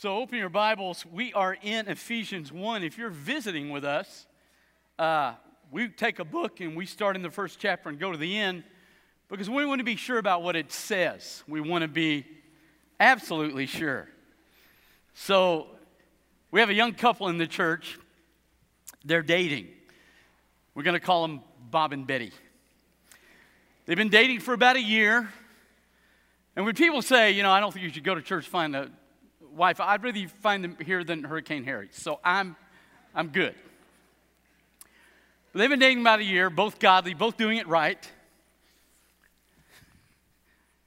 So 0.00 0.16
open 0.16 0.38
your 0.38 0.48
Bibles. 0.48 1.04
We 1.04 1.34
are 1.34 1.58
in 1.60 1.86
Ephesians 1.86 2.50
1. 2.50 2.82
If 2.82 2.96
you're 2.96 3.10
visiting 3.10 3.68
with 3.68 3.84
us, 3.84 4.26
uh, 4.98 5.34
we 5.70 5.88
take 5.88 6.20
a 6.20 6.24
book 6.24 6.60
and 6.60 6.74
we 6.74 6.86
start 6.86 7.16
in 7.16 7.22
the 7.22 7.30
first 7.30 7.58
chapter 7.58 7.90
and 7.90 7.98
go 7.98 8.10
to 8.10 8.16
the 8.16 8.38
end 8.38 8.64
because 9.28 9.50
we 9.50 9.66
want 9.66 9.80
to 9.80 9.84
be 9.84 9.96
sure 9.96 10.16
about 10.16 10.42
what 10.42 10.56
it 10.56 10.72
says. 10.72 11.44
We 11.46 11.60
want 11.60 11.82
to 11.82 11.88
be 11.88 12.24
absolutely 12.98 13.66
sure. 13.66 14.08
So 15.12 15.66
we 16.50 16.60
have 16.60 16.70
a 16.70 16.74
young 16.74 16.94
couple 16.94 17.28
in 17.28 17.36
the 17.36 17.46
church. 17.46 17.98
They're 19.04 19.20
dating. 19.20 19.68
We're 20.74 20.84
going 20.84 20.98
to 20.98 21.04
call 21.04 21.28
them 21.28 21.42
Bob 21.70 21.92
and 21.92 22.06
Betty. 22.06 22.32
They've 23.84 23.98
been 23.98 24.08
dating 24.08 24.40
for 24.40 24.54
about 24.54 24.76
a 24.76 24.82
year. 24.82 25.28
And 26.56 26.64
when 26.64 26.74
people 26.74 27.02
say, 27.02 27.32
you 27.32 27.42
know, 27.42 27.50
I 27.50 27.60
don't 27.60 27.70
think 27.70 27.84
you 27.84 27.92
should 27.92 28.02
go 28.02 28.14
to 28.14 28.22
church, 28.22 28.48
find 28.48 28.74
a 28.74 28.90
wife, 29.54 29.80
I'd 29.80 30.02
rather 30.02 30.28
find 30.40 30.64
them 30.64 30.76
here 30.84 31.04
than 31.04 31.24
Hurricane 31.24 31.64
Harry. 31.64 31.88
So 31.92 32.20
I'm, 32.24 32.56
I'm 33.14 33.28
good. 33.28 33.54
They've 35.52 35.68
been 35.68 35.80
dating 35.80 36.00
about 36.00 36.20
a 36.20 36.24
year, 36.24 36.48
both 36.48 36.78
godly, 36.78 37.14
both 37.14 37.36
doing 37.36 37.58
it 37.58 37.66
right. 37.66 38.00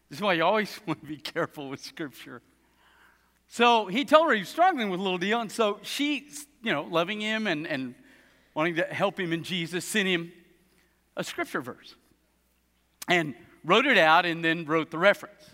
This 0.10 0.20
is 0.20 0.22
why 0.22 0.34
you 0.34 0.44
always 0.44 0.80
want 0.88 1.02
to 1.02 1.08
be 1.08 1.18
careful 1.18 1.70
with 1.70 1.84
Scripture. 1.84 2.42
So 3.50 3.88
he 3.88 4.06
told 4.06 4.28
her 4.28 4.34
he 4.34 4.40
was 4.40 4.50
struggling 4.50 4.90
with 4.90 5.00
a 5.00 5.04
little 5.04 5.18
deal, 5.18 5.42
and 5.42 5.52
so 5.52 5.80
she, 5.84 6.30
you 6.64 6.72
know, 6.72 6.84
loving 6.84 7.20
him 7.20 7.46
and, 7.46 7.68
and 7.68 7.94
wanting 8.54 8.76
to 8.76 8.84
help 8.86 9.20
him 9.20 9.34
in 9.34 9.44
Jesus, 9.44 9.86
sent 9.86 10.08
him 10.08 10.32
a 11.18 11.24
Scripture 11.24 11.62
verse 11.62 11.96
and 13.08 13.36
wrote 13.64 13.86
it 13.86 13.98
out 13.98 14.26
and 14.26 14.44
then 14.44 14.66
wrote 14.66 14.92
the 14.92 14.98
reference. 14.98 15.53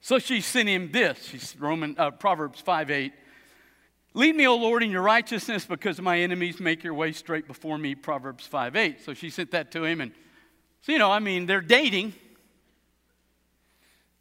So 0.00 0.18
she 0.18 0.40
sent 0.40 0.68
him 0.68 0.90
this. 0.92 1.26
She's 1.26 1.54
Roman 1.58 1.94
uh, 1.98 2.10
Proverbs 2.10 2.60
5 2.60 2.90
8. 2.90 3.12
Lead 4.12 4.34
me, 4.34 4.46
O 4.46 4.56
Lord, 4.56 4.82
in 4.82 4.90
your 4.90 5.02
righteousness 5.02 5.64
because 5.64 6.00
my 6.00 6.18
enemies 6.18 6.58
make 6.58 6.82
your 6.82 6.94
way 6.94 7.12
straight 7.12 7.46
before 7.46 7.78
me. 7.78 7.94
Proverbs 7.94 8.46
5 8.46 8.76
8. 8.76 9.04
So 9.04 9.14
she 9.14 9.30
sent 9.30 9.52
that 9.52 9.70
to 9.72 9.84
him. 9.84 10.00
And 10.00 10.12
so, 10.80 10.92
you 10.92 10.98
know, 10.98 11.10
I 11.10 11.18
mean, 11.18 11.46
they're 11.46 11.60
dating. 11.60 12.14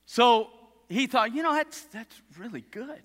So 0.05 0.49
he 0.89 1.08
thought, 1.08 1.33
you 1.33 1.44
know, 1.44 1.53
that's, 1.53 1.83
that's 1.86 2.21
really 2.38 2.66
good. 2.71 3.02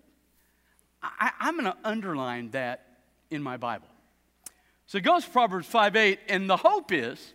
I, 1.02 1.30
I'm 1.40 1.54
going 1.58 1.70
to 1.70 1.76
underline 1.84 2.50
that 2.50 2.86
in 3.30 3.42
my 3.42 3.56
Bible. 3.56 3.88
So 4.86 4.98
it 4.98 5.04
goes 5.04 5.24
to 5.24 5.30
Proverbs 5.30 5.66
5 5.66 5.96
8. 5.96 6.18
And 6.28 6.50
the 6.50 6.56
hope 6.56 6.92
is 6.92 7.32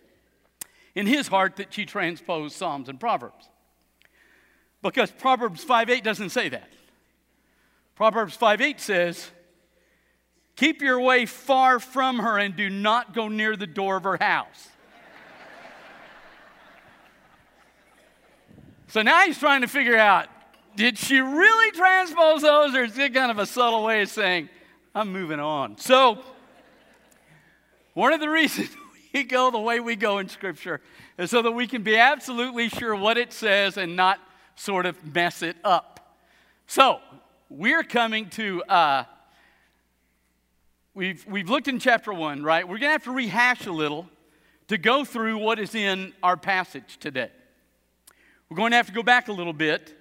in 0.94 1.06
his 1.06 1.28
heart 1.28 1.56
that 1.56 1.72
she 1.74 1.86
transposed 1.86 2.54
Psalms 2.54 2.88
and 2.88 3.00
Proverbs. 3.00 3.49
Because 4.82 5.10
Proverbs 5.10 5.62
5 5.62 5.90
8 5.90 6.04
doesn't 6.04 6.30
say 6.30 6.48
that. 6.48 6.68
Proverbs 7.94 8.34
5 8.34 8.60
8 8.60 8.80
says, 8.80 9.30
Keep 10.56 10.82
your 10.82 11.00
way 11.00 11.26
far 11.26 11.78
from 11.78 12.18
her 12.18 12.38
and 12.38 12.56
do 12.56 12.68
not 12.68 13.14
go 13.14 13.28
near 13.28 13.56
the 13.56 13.66
door 13.66 13.96
of 13.96 14.04
her 14.04 14.18
house. 14.20 14.68
so 18.88 19.02
now 19.02 19.24
he's 19.24 19.38
trying 19.38 19.60
to 19.60 19.68
figure 19.68 19.96
out 19.96 20.28
did 20.76 20.96
she 20.96 21.20
really 21.20 21.72
transpose 21.72 22.42
those, 22.42 22.74
or 22.74 22.84
is 22.84 22.96
it 22.96 23.12
kind 23.12 23.30
of 23.30 23.38
a 23.38 23.46
subtle 23.46 23.84
way 23.84 24.02
of 24.02 24.08
saying, 24.08 24.48
I'm 24.94 25.12
moving 25.12 25.40
on? 25.40 25.76
So, 25.78 26.18
one 27.94 28.12
of 28.12 28.20
the 28.20 28.28
reasons 28.30 28.70
we 29.12 29.24
go 29.24 29.50
the 29.50 29.58
way 29.58 29.80
we 29.80 29.96
go 29.96 30.18
in 30.18 30.28
Scripture 30.28 30.80
is 31.18 31.30
so 31.30 31.42
that 31.42 31.52
we 31.52 31.66
can 31.66 31.82
be 31.82 31.96
absolutely 31.96 32.68
sure 32.68 32.94
what 32.94 33.18
it 33.18 33.32
says 33.32 33.76
and 33.76 33.96
not 33.96 34.20
sort 34.54 34.86
of 34.86 35.14
mess 35.14 35.42
it 35.42 35.56
up. 35.64 36.16
So, 36.66 37.00
we're 37.48 37.82
coming 37.82 38.30
to, 38.30 38.62
uh, 38.64 39.04
we've, 40.94 41.26
we've 41.26 41.50
looked 41.50 41.66
in 41.66 41.80
chapter 41.80 42.12
one, 42.12 42.42
right? 42.42 42.64
We're 42.66 42.78
going 42.78 42.90
to 42.90 42.92
have 42.92 43.04
to 43.04 43.10
rehash 43.10 43.66
a 43.66 43.72
little 43.72 44.08
to 44.68 44.78
go 44.78 45.04
through 45.04 45.38
what 45.38 45.58
is 45.58 45.74
in 45.74 46.12
our 46.22 46.36
passage 46.36 46.98
today. 47.00 47.30
We're 48.48 48.56
going 48.56 48.70
to 48.70 48.76
have 48.76 48.86
to 48.86 48.92
go 48.92 49.02
back 49.02 49.28
a 49.28 49.32
little 49.32 49.52
bit 49.52 49.96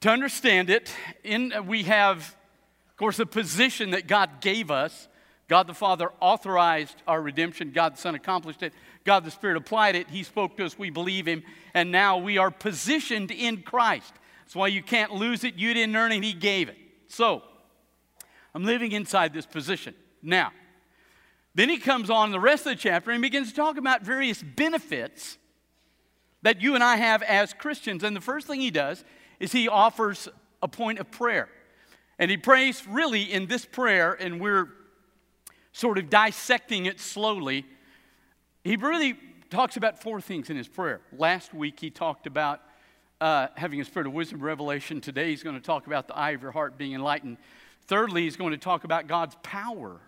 to 0.00 0.10
understand 0.10 0.70
it. 0.70 0.92
In, 1.24 1.54
we 1.66 1.84
have, 1.84 2.18
of 2.90 2.96
course, 2.96 3.18
a 3.18 3.26
position 3.26 3.90
that 3.90 4.06
God 4.06 4.40
gave 4.40 4.70
us. 4.70 5.08
God 5.48 5.66
the 5.66 5.74
Father 5.74 6.10
authorized 6.20 7.02
our 7.06 7.20
redemption. 7.22 7.70
God 7.72 7.94
the 7.94 8.00
Son 8.00 8.14
accomplished 8.14 8.62
it. 8.62 8.72
God 9.04 9.24
the 9.24 9.30
Spirit 9.30 9.56
applied 9.56 9.96
it. 9.96 10.10
He 10.10 10.22
spoke 10.22 10.56
to 10.58 10.66
us. 10.66 10.78
We 10.78 10.90
believe 10.90 11.26
Him. 11.26 11.42
And 11.74 11.90
now 11.90 12.18
we 12.18 12.38
are 12.38 12.50
positioned 12.50 13.30
in 13.30 13.62
Christ. 13.62 14.12
That's 14.44 14.54
why 14.54 14.68
you 14.68 14.82
can't 14.82 15.12
lose 15.12 15.44
it. 15.44 15.54
You 15.54 15.72
didn't 15.72 15.96
earn 15.96 16.12
it, 16.12 16.22
He 16.22 16.34
gave 16.34 16.68
it. 16.68 16.76
So, 17.08 17.42
I'm 18.54 18.64
living 18.64 18.92
inside 18.92 19.32
this 19.32 19.46
position. 19.46 19.94
Now, 20.22 20.52
then 21.54 21.68
he 21.68 21.78
comes 21.78 22.10
on 22.10 22.30
the 22.30 22.40
rest 22.40 22.66
of 22.66 22.72
the 22.72 22.76
chapter 22.76 23.10
and 23.10 23.20
begins 23.20 23.50
to 23.50 23.56
talk 23.56 23.76
about 23.76 24.02
various 24.02 24.42
benefits 24.42 25.38
that 26.42 26.60
you 26.62 26.74
and 26.74 26.84
I 26.84 26.96
have 26.96 27.22
as 27.22 27.52
Christians. 27.52 28.04
And 28.04 28.14
the 28.14 28.20
first 28.20 28.46
thing 28.46 28.60
he 28.60 28.70
does 28.70 29.04
is 29.40 29.52
he 29.52 29.68
offers 29.68 30.28
a 30.62 30.68
point 30.68 30.98
of 30.98 31.10
prayer. 31.10 31.48
And 32.18 32.30
he 32.30 32.36
prays 32.36 32.86
really 32.86 33.22
in 33.22 33.46
this 33.46 33.64
prayer, 33.64 34.12
and 34.12 34.40
we're 34.40 34.68
sort 35.78 35.98
of 35.98 36.10
dissecting 36.10 36.86
it 36.86 36.98
slowly 37.00 37.64
he 38.68 38.76
really 38.76 39.16
talks 39.50 39.78
about 39.78 40.02
four 40.02 40.20
things 40.20 40.50
in 40.50 40.56
his 40.56 40.68
prayer. 40.68 41.00
Last 41.16 41.54
week, 41.54 41.80
he 41.80 41.88
talked 41.88 42.26
about 42.26 42.60
uh, 43.18 43.48
having 43.56 43.80
a 43.80 43.84
spirit 43.84 44.06
of 44.06 44.12
wisdom 44.12 44.40
revelation. 44.40 45.00
Today, 45.00 45.30
he's 45.30 45.42
going 45.42 45.56
to 45.56 45.62
talk 45.62 45.86
about 45.86 46.06
the 46.06 46.14
eye 46.16 46.32
of 46.32 46.42
your 46.42 46.50
heart 46.50 46.76
being 46.76 46.92
enlightened. 46.92 47.38
Thirdly, 47.86 48.24
he's 48.24 48.36
going 48.36 48.50
to 48.50 48.58
talk 48.58 48.84
about 48.84 49.06
God's 49.06 49.36
power 49.42 50.00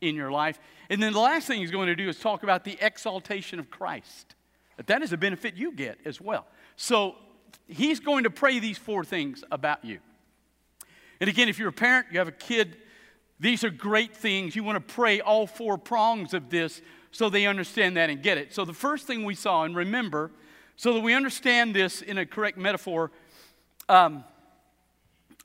in 0.00 0.14
your 0.14 0.30
life. 0.30 0.58
And 0.88 1.02
then 1.02 1.12
the 1.12 1.20
last 1.20 1.46
thing 1.46 1.60
he's 1.60 1.70
going 1.70 1.88
to 1.88 1.94
do 1.94 2.08
is 2.08 2.18
talk 2.18 2.42
about 2.42 2.64
the 2.64 2.78
exaltation 2.80 3.58
of 3.58 3.70
Christ. 3.70 4.34
That, 4.78 4.86
that 4.86 5.02
is 5.02 5.12
a 5.12 5.18
benefit 5.18 5.54
you 5.54 5.72
get 5.72 5.98
as 6.06 6.18
well. 6.18 6.46
So 6.76 7.16
he's 7.66 8.00
going 8.00 8.24
to 8.24 8.30
pray 8.30 8.60
these 8.60 8.78
four 8.78 9.04
things 9.04 9.44
about 9.50 9.84
you. 9.84 9.98
And 11.20 11.28
again, 11.28 11.48
if 11.48 11.58
you're 11.58 11.68
a 11.68 11.72
parent, 11.72 12.06
you 12.12 12.18
have 12.18 12.28
a 12.28 12.32
kid, 12.32 12.78
these 13.38 13.64
are 13.64 13.70
great 13.70 14.16
things. 14.16 14.56
You 14.56 14.64
want 14.64 14.76
to 14.76 14.94
pray 14.94 15.20
all 15.20 15.46
four 15.46 15.76
prongs 15.76 16.32
of 16.32 16.48
this 16.50 16.80
so 17.10 17.28
they 17.28 17.46
understand 17.46 17.96
that 17.96 18.10
and 18.10 18.22
get 18.22 18.38
it. 18.38 18.54
So 18.54 18.64
the 18.64 18.72
first 18.72 19.06
thing 19.06 19.24
we 19.24 19.34
saw, 19.34 19.64
and 19.64 19.76
remember, 19.76 20.30
so 20.76 20.92
that 20.94 21.00
we 21.00 21.14
understand 21.14 21.74
this 21.74 22.02
in 22.02 22.18
a 22.18 22.26
correct 22.26 22.58
metaphor, 22.58 23.10
um, 23.88 24.24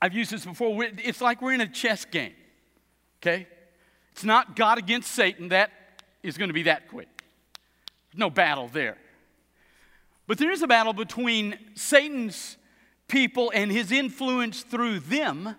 I've 0.00 0.14
used 0.14 0.30
this 0.30 0.44
before. 0.44 0.84
It's 0.84 1.20
like 1.20 1.40
we're 1.40 1.52
in 1.52 1.60
a 1.60 1.68
chess 1.68 2.04
game, 2.04 2.34
okay? 3.20 3.46
It's 4.12 4.24
not 4.24 4.56
God 4.56 4.78
against 4.78 5.12
Satan. 5.12 5.48
That 5.48 5.70
is 6.22 6.36
going 6.36 6.48
to 6.48 6.54
be 6.54 6.64
that 6.64 6.88
quick. 6.88 7.08
No 8.14 8.28
battle 8.28 8.68
there. 8.68 8.98
But 10.26 10.38
there 10.38 10.50
is 10.50 10.62
a 10.62 10.66
battle 10.66 10.92
between 10.92 11.58
Satan's 11.74 12.56
people 13.08 13.52
and 13.54 13.70
his 13.70 13.92
influence 13.92 14.62
through 14.62 15.00
them 15.00 15.56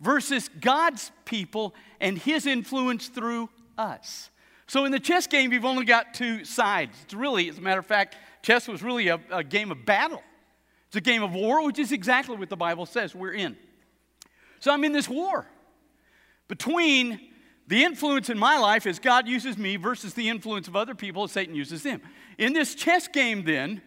versus 0.00 0.48
God's 0.60 1.12
people 1.24 1.74
and 2.00 2.18
his 2.18 2.46
influence 2.46 3.08
through 3.08 3.48
us. 3.76 4.30
So 4.66 4.84
in 4.84 4.92
the 4.92 5.00
chess 5.00 5.26
game, 5.26 5.52
you've 5.52 5.64
only 5.64 5.84
got 5.84 6.14
two 6.14 6.44
sides. 6.44 6.96
It's 7.04 7.14
really, 7.14 7.48
as 7.48 7.58
a 7.58 7.60
matter 7.60 7.80
of 7.80 7.86
fact, 7.86 8.16
chess 8.42 8.68
was 8.68 8.82
really 8.82 9.08
a, 9.08 9.20
a 9.30 9.44
game 9.44 9.70
of 9.70 9.84
battle. 9.84 10.22
It's 10.88 10.96
a 10.96 11.00
game 11.00 11.22
of 11.22 11.32
war, 11.32 11.64
which 11.64 11.78
is 11.78 11.92
exactly 11.92 12.36
what 12.36 12.48
the 12.48 12.56
Bible 12.56 12.86
says 12.86 13.14
we're 13.14 13.32
in. 13.32 13.56
So 14.60 14.72
I'm 14.72 14.84
in 14.84 14.92
this 14.92 15.08
war 15.08 15.46
between 16.48 17.20
the 17.68 17.84
influence 17.84 18.28
in 18.28 18.38
my 18.38 18.58
life 18.58 18.86
as 18.86 18.98
God 18.98 19.28
uses 19.28 19.56
me 19.56 19.76
versus 19.76 20.14
the 20.14 20.28
influence 20.28 20.66
of 20.66 20.74
other 20.74 20.94
people 20.94 21.24
as 21.24 21.32
Satan 21.32 21.54
uses 21.54 21.82
them. 21.82 22.00
In 22.38 22.52
this 22.52 22.74
chess 22.74 23.06
game, 23.06 23.44
then, 23.44 23.80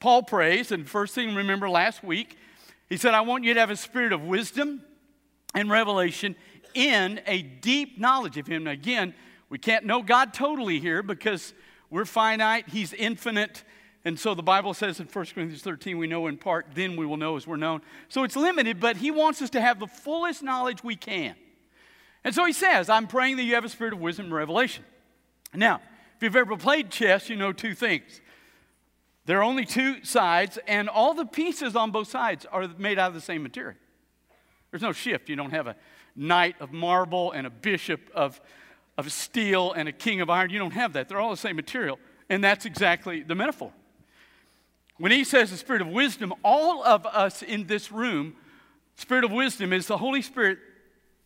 Paul 0.00 0.22
prays, 0.22 0.70
and 0.70 0.88
first 0.88 1.14
thing, 1.14 1.34
remember 1.34 1.68
last 1.68 2.04
week, 2.04 2.36
he 2.88 2.98
said, 2.98 3.14
I 3.14 3.22
want 3.22 3.44
you 3.44 3.54
to 3.54 3.60
have 3.60 3.70
a 3.70 3.76
spirit 3.76 4.12
of 4.12 4.22
wisdom 4.22 4.82
and 5.54 5.70
revelation 5.70 6.36
in 6.74 7.20
a 7.26 7.42
deep 7.42 7.98
knowledge 7.98 8.36
of 8.36 8.46
Him. 8.46 8.66
again, 8.66 9.14
we 9.48 9.58
can't 9.58 9.84
know 9.84 10.02
God 10.02 10.34
totally 10.34 10.80
here 10.80 11.02
because 11.02 11.54
we're 11.90 12.04
finite, 12.04 12.68
He's 12.68 12.92
infinite. 12.92 13.62
And 14.04 14.18
so 14.18 14.34
the 14.34 14.42
Bible 14.42 14.74
says 14.74 15.00
in 15.00 15.06
1 15.06 15.26
Corinthians 15.26 15.62
13, 15.62 15.96
we 15.96 16.06
know 16.06 16.26
in 16.26 16.36
part, 16.36 16.66
then 16.74 16.96
we 16.96 17.06
will 17.06 17.16
know 17.16 17.36
as 17.36 17.46
we're 17.46 17.56
known. 17.56 17.80
So 18.08 18.24
it's 18.24 18.36
limited, 18.36 18.80
but 18.80 18.96
He 18.96 19.10
wants 19.10 19.40
us 19.40 19.50
to 19.50 19.60
have 19.60 19.78
the 19.78 19.86
fullest 19.86 20.42
knowledge 20.42 20.82
we 20.82 20.96
can. 20.96 21.36
And 22.24 22.34
so 22.34 22.44
He 22.44 22.52
says, 22.52 22.88
I'm 22.88 23.06
praying 23.06 23.36
that 23.36 23.44
you 23.44 23.54
have 23.54 23.64
a 23.64 23.68
spirit 23.68 23.92
of 23.92 24.00
wisdom 24.00 24.26
and 24.26 24.34
revelation. 24.34 24.84
Now, 25.54 25.80
if 26.16 26.22
you've 26.22 26.36
ever 26.36 26.56
played 26.56 26.90
chess, 26.90 27.28
you 27.28 27.36
know 27.36 27.52
two 27.52 27.74
things. 27.74 28.20
There 29.26 29.38
are 29.38 29.42
only 29.42 29.64
two 29.64 30.04
sides, 30.04 30.58
and 30.66 30.88
all 30.88 31.14
the 31.14 31.24
pieces 31.24 31.76
on 31.76 31.90
both 31.90 32.08
sides 32.08 32.44
are 32.52 32.68
made 32.76 32.98
out 32.98 33.08
of 33.08 33.14
the 33.14 33.20
same 33.20 33.42
material. 33.42 33.78
There's 34.74 34.82
no 34.82 34.90
shift. 34.90 35.28
You 35.28 35.36
don't 35.36 35.52
have 35.52 35.68
a 35.68 35.76
knight 36.16 36.56
of 36.58 36.72
marble 36.72 37.30
and 37.30 37.46
a 37.46 37.50
bishop 37.50 38.10
of 38.12 38.40
of 38.98 39.12
steel 39.12 39.72
and 39.72 39.88
a 39.88 39.92
king 39.92 40.20
of 40.20 40.28
iron. 40.28 40.50
You 40.50 40.58
don't 40.58 40.72
have 40.72 40.94
that. 40.94 41.08
They're 41.08 41.20
all 41.20 41.30
the 41.30 41.36
same 41.36 41.54
material. 41.54 41.96
And 42.28 42.42
that's 42.42 42.66
exactly 42.66 43.22
the 43.22 43.36
metaphor. 43.36 43.70
When 44.98 45.12
he 45.12 45.22
says 45.22 45.52
the 45.52 45.56
spirit 45.56 45.80
of 45.80 45.86
wisdom, 45.86 46.34
all 46.42 46.84
of 46.84 47.06
us 47.06 47.42
in 47.42 47.68
this 47.68 47.92
room 47.92 48.34
Spirit 48.96 49.24
of 49.24 49.30
wisdom 49.30 49.72
is 49.72 49.86
the 49.86 49.98
Holy 49.98 50.22
Spirit 50.22 50.58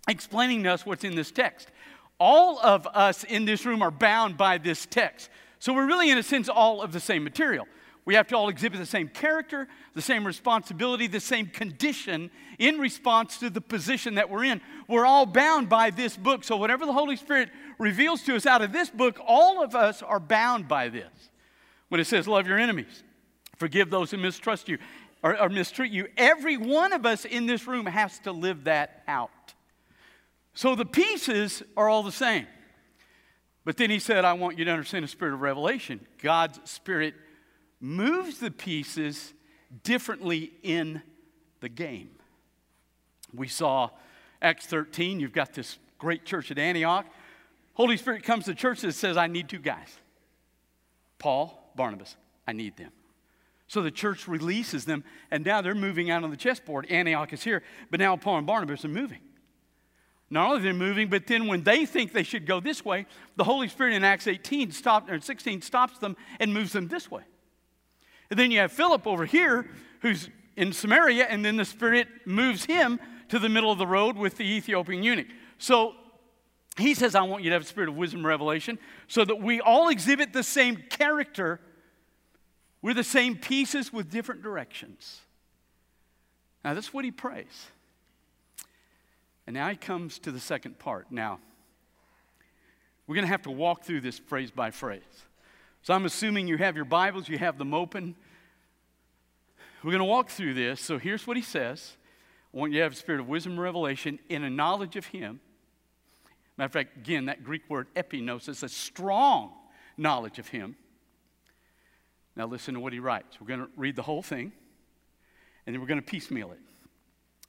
explaining 0.08 0.62
to 0.64 0.70
us 0.70 0.86
what's 0.86 1.04
in 1.04 1.14
this 1.14 1.30
text. 1.30 1.70
All 2.18 2.58
of 2.60 2.86
us 2.86 3.24
in 3.24 3.44
this 3.44 3.64
room 3.64 3.82
are 3.82 3.90
bound 3.90 4.36
by 4.36 4.58
this 4.58 4.86
text. 4.86 5.30
So 5.58 5.72
we're 5.72 5.86
really, 5.86 6.10
in 6.10 6.18
a 6.18 6.22
sense, 6.22 6.48
all 6.48 6.82
of 6.82 6.92
the 6.92 7.00
same 7.00 7.24
material. 7.24 7.66
We 8.08 8.14
have 8.14 8.26
to 8.28 8.36
all 8.38 8.48
exhibit 8.48 8.80
the 8.80 8.86
same 8.86 9.08
character, 9.08 9.68
the 9.92 10.00
same 10.00 10.26
responsibility, 10.26 11.08
the 11.08 11.20
same 11.20 11.46
condition 11.46 12.30
in 12.58 12.78
response 12.78 13.36
to 13.40 13.50
the 13.50 13.60
position 13.60 14.14
that 14.14 14.30
we're 14.30 14.44
in. 14.44 14.62
We're 14.88 15.04
all 15.04 15.26
bound 15.26 15.68
by 15.68 15.90
this 15.90 16.16
book. 16.16 16.42
So, 16.42 16.56
whatever 16.56 16.86
the 16.86 16.94
Holy 16.94 17.16
Spirit 17.16 17.50
reveals 17.78 18.22
to 18.22 18.34
us 18.34 18.46
out 18.46 18.62
of 18.62 18.72
this 18.72 18.88
book, 18.88 19.20
all 19.26 19.62
of 19.62 19.74
us 19.74 20.00
are 20.00 20.20
bound 20.20 20.68
by 20.68 20.88
this. 20.88 21.10
When 21.90 22.00
it 22.00 22.06
says, 22.06 22.26
Love 22.26 22.46
your 22.46 22.58
enemies, 22.58 23.04
forgive 23.58 23.90
those 23.90 24.10
who 24.10 24.16
mistrust 24.16 24.70
you 24.70 24.78
or, 25.22 25.38
or 25.38 25.50
mistreat 25.50 25.92
you, 25.92 26.08
every 26.16 26.56
one 26.56 26.94
of 26.94 27.04
us 27.04 27.26
in 27.26 27.44
this 27.44 27.66
room 27.66 27.84
has 27.84 28.18
to 28.20 28.32
live 28.32 28.64
that 28.64 29.02
out. 29.06 29.52
So, 30.54 30.74
the 30.74 30.86
pieces 30.86 31.62
are 31.76 31.90
all 31.90 32.02
the 32.02 32.10
same. 32.10 32.46
But 33.66 33.76
then 33.76 33.90
he 33.90 33.98
said, 33.98 34.24
I 34.24 34.32
want 34.32 34.58
you 34.58 34.64
to 34.64 34.70
understand 34.70 35.04
the 35.04 35.08
spirit 35.08 35.34
of 35.34 35.42
revelation. 35.42 36.00
God's 36.22 36.58
spirit 36.64 37.12
moves 37.80 38.38
the 38.38 38.50
pieces 38.50 39.32
differently 39.82 40.52
in 40.62 41.02
the 41.60 41.68
game. 41.68 42.10
We 43.34 43.48
saw 43.48 43.90
Acts 44.40 44.66
13, 44.66 45.20
you've 45.20 45.32
got 45.32 45.52
this 45.52 45.78
great 45.98 46.24
church 46.24 46.50
at 46.50 46.58
Antioch. 46.58 47.06
Holy 47.74 47.96
Spirit 47.96 48.22
comes 48.22 48.46
to 48.46 48.54
church 48.54 48.82
and 48.84 48.94
says, 48.94 49.16
I 49.16 49.26
need 49.26 49.48
two 49.48 49.58
guys 49.58 49.98
Paul, 51.18 51.72
Barnabas, 51.74 52.16
I 52.46 52.52
need 52.52 52.76
them. 52.76 52.92
So 53.66 53.82
the 53.82 53.90
church 53.90 54.26
releases 54.26 54.86
them, 54.86 55.04
and 55.30 55.44
now 55.44 55.60
they're 55.60 55.74
moving 55.74 56.10
out 56.10 56.24
on 56.24 56.30
the 56.30 56.36
chessboard. 56.36 56.86
Antioch 56.90 57.32
is 57.34 57.42
here, 57.42 57.62
but 57.90 58.00
now 58.00 58.16
Paul 58.16 58.38
and 58.38 58.46
Barnabas 58.46 58.84
are 58.84 58.88
moving. 58.88 59.20
Not 60.30 60.48
only 60.48 60.60
are 60.60 60.72
they 60.72 60.78
moving, 60.78 61.08
but 61.08 61.26
then 61.26 61.46
when 61.46 61.62
they 61.62 61.86
think 61.86 62.12
they 62.12 62.22
should 62.22 62.46
go 62.46 62.60
this 62.60 62.84
way, 62.84 63.06
the 63.36 63.44
Holy 63.44 63.68
Spirit 63.68 63.94
in 63.94 64.04
Acts 64.04 64.26
18 64.26 64.72
stopped, 64.72 65.10
or 65.10 65.20
16 65.20 65.62
stops 65.62 65.98
them 65.98 66.16
and 66.40 66.52
moves 66.52 66.72
them 66.72 66.88
this 66.88 67.10
way. 67.10 67.22
And 68.30 68.38
then 68.38 68.50
you 68.50 68.58
have 68.60 68.72
Philip 68.72 69.06
over 69.06 69.24
here 69.24 69.68
who's 70.02 70.28
in 70.56 70.72
Samaria, 70.72 71.26
and 71.26 71.44
then 71.44 71.56
the 71.56 71.64
Spirit 71.64 72.08
moves 72.26 72.64
him 72.64 72.98
to 73.28 73.38
the 73.38 73.48
middle 73.48 73.70
of 73.70 73.78
the 73.78 73.86
road 73.86 74.16
with 74.16 74.36
the 74.36 74.44
Ethiopian 74.44 75.02
eunuch. 75.02 75.28
So 75.58 75.94
he 76.76 76.94
says, 76.94 77.14
I 77.14 77.22
want 77.22 77.42
you 77.42 77.50
to 77.50 77.54
have 77.54 77.62
a 77.62 77.66
spirit 77.66 77.88
of 77.88 77.96
wisdom 77.96 78.24
revelation 78.24 78.78
so 79.06 79.24
that 79.24 79.40
we 79.40 79.60
all 79.60 79.88
exhibit 79.88 80.32
the 80.32 80.42
same 80.42 80.76
character. 80.88 81.60
We're 82.82 82.94
the 82.94 83.04
same 83.04 83.36
pieces 83.36 83.92
with 83.92 84.10
different 84.10 84.42
directions. 84.42 85.20
Now, 86.64 86.74
that's 86.74 86.92
what 86.92 87.04
he 87.04 87.10
prays. 87.10 87.66
And 89.46 89.54
now 89.54 89.68
he 89.70 89.76
comes 89.76 90.18
to 90.20 90.32
the 90.32 90.40
second 90.40 90.78
part. 90.78 91.06
Now, 91.10 91.40
we're 93.06 93.14
going 93.14 93.26
to 93.26 93.32
have 93.32 93.42
to 93.42 93.50
walk 93.50 93.84
through 93.84 94.02
this 94.02 94.18
phrase 94.18 94.50
by 94.50 94.70
phrase. 94.70 95.02
So 95.82 95.94
I'm 95.94 96.04
assuming 96.04 96.48
you 96.48 96.58
have 96.58 96.76
your 96.76 96.84
Bibles, 96.84 97.28
you 97.28 97.38
have 97.38 97.58
them 97.58 97.72
open. 97.72 98.14
We're 99.82 99.92
going 99.92 100.00
to 100.00 100.04
walk 100.04 100.28
through 100.28 100.54
this. 100.54 100.80
So 100.80 100.98
here's 100.98 101.26
what 101.26 101.36
he 101.36 101.42
says 101.42 101.96
I 102.52 102.56
want 102.56 102.72
you 102.72 102.78
to 102.78 102.82
have 102.84 102.92
a 102.92 102.96
spirit 102.96 103.20
of 103.20 103.28
wisdom 103.28 103.52
and 103.52 103.60
revelation 103.60 104.18
in 104.28 104.44
a 104.44 104.50
knowledge 104.50 104.96
of 104.96 105.06
him. 105.06 105.40
Matter 106.56 106.66
of 106.66 106.72
fact, 106.72 106.96
again, 106.96 107.26
that 107.26 107.44
Greek 107.44 107.62
word 107.68 107.86
epignosis, 107.94 108.62
a 108.62 108.68
strong 108.68 109.52
knowledge 109.96 110.38
of 110.38 110.48
him. 110.48 110.76
Now 112.34 112.46
listen 112.46 112.74
to 112.74 112.80
what 112.80 112.92
he 112.92 112.98
writes. 112.98 113.40
We're 113.40 113.46
going 113.46 113.60
to 113.60 113.68
read 113.76 113.96
the 113.96 114.02
whole 114.02 114.22
thing, 114.22 114.52
and 115.66 115.74
then 115.74 115.80
we're 115.80 115.86
going 115.86 116.00
to 116.00 116.06
piecemeal 116.06 116.52
it. 116.52 116.58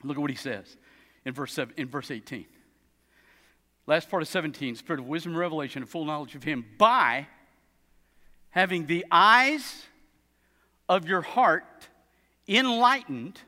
Look 0.03 0.17
at 0.17 0.21
what 0.21 0.29
he 0.29 0.35
says 0.35 0.77
in 1.25 1.33
verse, 1.33 1.53
seven, 1.53 1.73
in 1.77 1.87
verse 1.87 2.11
18. 2.11 2.45
Last 3.87 4.09
part 4.09 4.21
of 4.21 4.29
17, 4.29 4.75
spirit 4.75 4.99
of 4.99 5.07
wisdom 5.07 5.31
and 5.31 5.39
revelation 5.39 5.81
and 5.81 5.89
full 5.89 6.05
knowledge 6.05 6.35
of 6.35 6.43
him 6.43 6.65
by 6.77 7.27
having 8.51 8.87
the 8.87 9.05
eyes 9.11 9.85
of 10.87 11.07
your 11.07 11.21
heart 11.21 11.87
enlightened, 12.47 13.41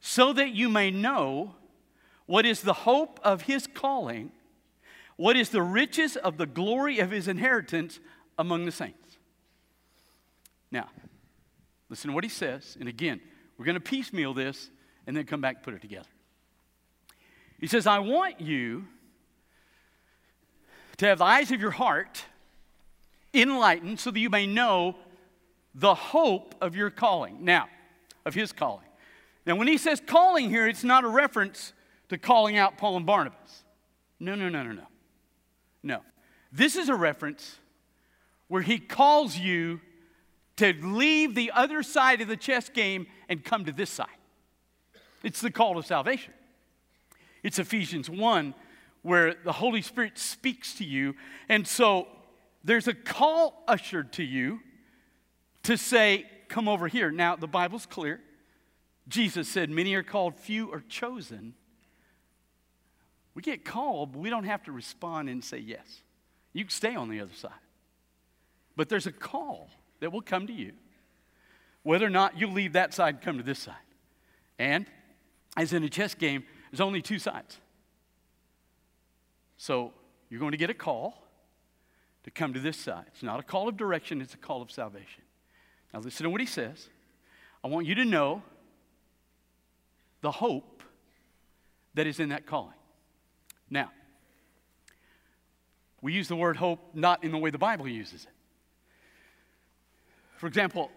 so 0.00 0.32
that 0.32 0.50
you 0.50 0.68
may 0.68 0.90
know 0.90 1.54
what 2.26 2.44
is 2.44 2.62
the 2.62 2.72
hope 2.72 3.20
of 3.22 3.42
his 3.42 3.68
calling, 3.72 4.32
what 5.16 5.36
is 5.36 5.50
the 5.50 5.62
riches 5.62 6.16
of 6.16 6.36
the 6.36 6.46
glory 6.46 6.98
of 6.98 7.10
his 7.10 7.28
inheritance 7.28 8.00
among 8.38 8.64
the 8.64 8.72
saints. 8.72 9.18
Now, 10.72 10.88
listen 11.88 12.08
to 12.08 12.14
what 12.14 12.24
he 12.24 12.30
says, 12.30 12.76
and 12.80 12.88
again, 12.88 13.20
we're 13.56 13.66
going 13.66 13.74
to 13.74 13.80
piecemeal 13.80 14.34
this 14.34 14.70
and 15.06 15.16
then 15.16 15.24
come 15.24 15.40
back 15.40 15.56
and 15.56 15.64
put 15.64 15.74
it 15.74 15.80
together. 15.80 16.08
He 17.60 17.68
says, 17.68 17.86
I 17.86 18.00
want 18.00 18.40
you 18.40 18.88
to 20.96 21.06
have 21.06 21.18
the 21.18 21.24
eyes 21.24 21.52
of 21.52 21.60
your 21.60 21.70
heart 21.70 22.24
enlightened 23.34 24.00
so 24.00 24.10
that 24.10 24.20
you 24.20 24.30
may 24.30 24.46
know 24.46 24.96
the 25.74 25.94
hope 25.94 26.54
of 26.60 26.76
your 26.76 26.90
calling. 26.90 27.44
Now, 27.44 27.68
of 28.24 28.34
his 28.34 28.52
calling. 28.52 28.86
Now, 29.46 29.56
when 29.56 29.68
he 29.68 29.78
says 29.78 30.00
calling 30.04 30.50
here, 30.50 30.68
it's 30.68 30.84
not 30.84 31.04
a 31.04 31.08
reference 31.08 31.72
to 32.08 32.18
calling 32.18 32.56
out 32.56 32.78
Paul 32.78 32.96
and 32.96 33.06
Barnabas. 33.06 33.64
No, 34.20 34.34
no, 34.34 34.48
no, 34.48 34.62
no, 34.62 34.72
no. 34.72 34.86
No. 35.82 36.00
This 36.52 36.76
is 36.76 36.88
a 36.88 36.94
reference 36.94 37.58
where 38.48 38.62
he 38.62 38.78
calls 38.78 39.36
you 39.36 39.80
to 40.56 40.74
leave 40.74 41.34
the 41.34 41.50
other 41.52 41.82
side 41.82 42.20
of 42.20 42.28
the 42.28 42.36
chess 42.36 42.68
game 42.68 43.06
and 43.28 43.42
come 43.42 43.64
to 43.64 43.72
this 43.72 43.90
side. 43.90 44.06
It's 45.22 45.40
the 45.40 45.50
call 45.50 45.74
to 45.74 45.82
salvation. 45.82 46.34
It's 47.42 47.58
Ephesians 47.58 48.08
1 48.08 48.54
where 49.02 49.34
the 49.44 49.52
Holy 49.52 49.82
Spirit 49.82 50.18
speaks 50.18 50.74
to 50.74 50.84
you. 50.84 51.14
And 51.48 51.66
so 51.66 52.06
there's 52.64 52.88
a 52.88 52.94
call 52.94 53.62
ushered 53.66 54.12
to 54.14 54.22
you 54.22 54.60
to 55.64 55.76
say, 55.76 56.26
Come 56.48 56.68
over 56.68 56.86
here. 56.86 57.10
Now, 57.10 57.34
the 57.34 57.46
Bible's 57.46 57.86
clear. 57.86 58.20
Jesus 59.08 59.48
said, 59.48 59.70
Many 59.70 59.94
are 59.94 60.02
called, 60.02 60.36
few 60.36 60.70
are 60.72 60.82
chosen. 60.88 61.54
We 63.34 63.40
get 63.42 63.64
called, 63.64 64.12
but 64.12 64.18
we 64.18 64.28
don't 64.28 64.44
have 64.44 64.62
to 64.64 64.72
respond 64.72 65.28
and 65.30 65.42
say 65.42 65.58
yes. 65.58 66.02
You 66.52 66.64
can 66.64 66.70
stay 66.70 66.94
on 66.94 67.08
the 67.08 67.20
other 67.20 67.32
side. 67.32 67.50
But 68.76 68.88
there's 68.88 69.06
a 69.06 69.12
call 69.12 69.70
that 70.00 70.12
will 70.12 70.20
come 70.20 70.46
to 70.46 70.52
you, 70.52 70.72
whether 71.82 72.06
or 72.06 72.10
not 72.10 72.38
you 72.38 72.46
leave 72.46 72.74
that 72.74 72.92
side 72.92 73.14
and 73.14 73.22
come 73.22 73.38
to 73.38 73.42
this 73.42 73.58
side. 73.58 73.74
And 74.58 74.86
as 75.56 75.72
in 75.72 75.82
a 75.84 75.88
chess 75.88 76.14
game, 76.14 76.44
there's 76.70 76.80
only 76.80 77.00
two 77.00 77.18
sides. 77.18 77.58
So 79.56 79.92
you're 80.28 80.40
going 80.40 80.52
to 80.52 80.58
get 80.58 80.70
a 80.70 80.74
call 80.74 81.22
to 82.24 82.30
come 82.30 82.52
to 82.54 82.60
this 82.60 82.76
side. 82.76 83.04
It's 83.08 83.22
not 83.22 83.40
a 83.40 83.42
call 83.42 83.68
of 83.68 83.76
direction, 83.76 84.20
it's 84.20 84.34
a 84.34 84.38
call 84.38 84.62
of 84.62 84.70
salvation. 84.70 85.22
Now, 85.92 86.00
listen 86.00 86.24
to 86.24 86.30
what 86.30 86.40
he 86.40 86.46
says. 86.46 86.88
I 87.62 87.68
want 87.68 87.86
you 87.86 87.94
to 87.96 88.04
know 88.04 88.42
the 90.20 90.30
hope 90.30 90.82
that 91.94 92.06
is 92.06 92.20
in 92.20 92.30
that 92.30 92.46
calling. 92.46 92.74
Now, 93.68 93.90
we 96.00 96.12
use 96.12 96.28
the 96.28 96.36
word 96.36 96.56
hope 96.56 96.80
not 96.94 97.22
in 97.22 97.30
the 97.30 97.38
way 97.38 97.50
the 97.50 97.58
Bible 97.58 97.86
uses 97.86 98.24
it. 98.24 98.30
For 100.36 100.46
example, 100.46 100.90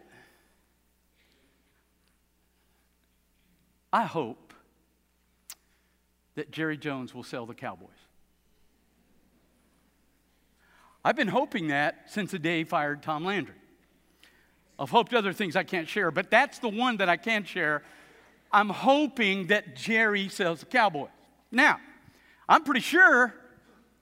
I 3.93 4.03
hope 4.03 4.53
that 6.33 6.51
Jerry 6.51 6.77
Jones 6.77 7.13
will 7.13 7.23
sell 7.23 7.45
the 7.45 7.53
Cowboys. 7.53 7.89
I've 11.05 11.15
been 11.15 11.27
hoping 11.27 11.67
that 11.67 12.07
since 12.07 12.31
the 12.31 12.39
day 12.39 12.57
he 12.57 12.63
fired 12.63 13.03
Tom 13.03 13.23
Landry. 13.23 13.53
I've 14.79 14.89
hoped 14.89 15.13
other 15.13 15.33
things 15.33 15.55
I 15.55 15.61
can't 15.61 15.87
share, 15.87 16.09
but 16.09 16.31
that's 16.31 16.57
the 16.57 16.67
one 16.67 16.97
that 16.97 17.09
I 17.09 17.15
can 17.15 17.43
share. 17.43 17.83
I'm 18.51 18.69
hoping 18.69 19.45
that 19.47 19.75
Jerry 19.75 20.29
sells 20.29 20.61
the 20.61 20.65
Cowboys. 20.65 21.11
Now, 21.51 21.79
I'm 22.49 22.63
pretty 22.63 22.81
sure 22.81 23.35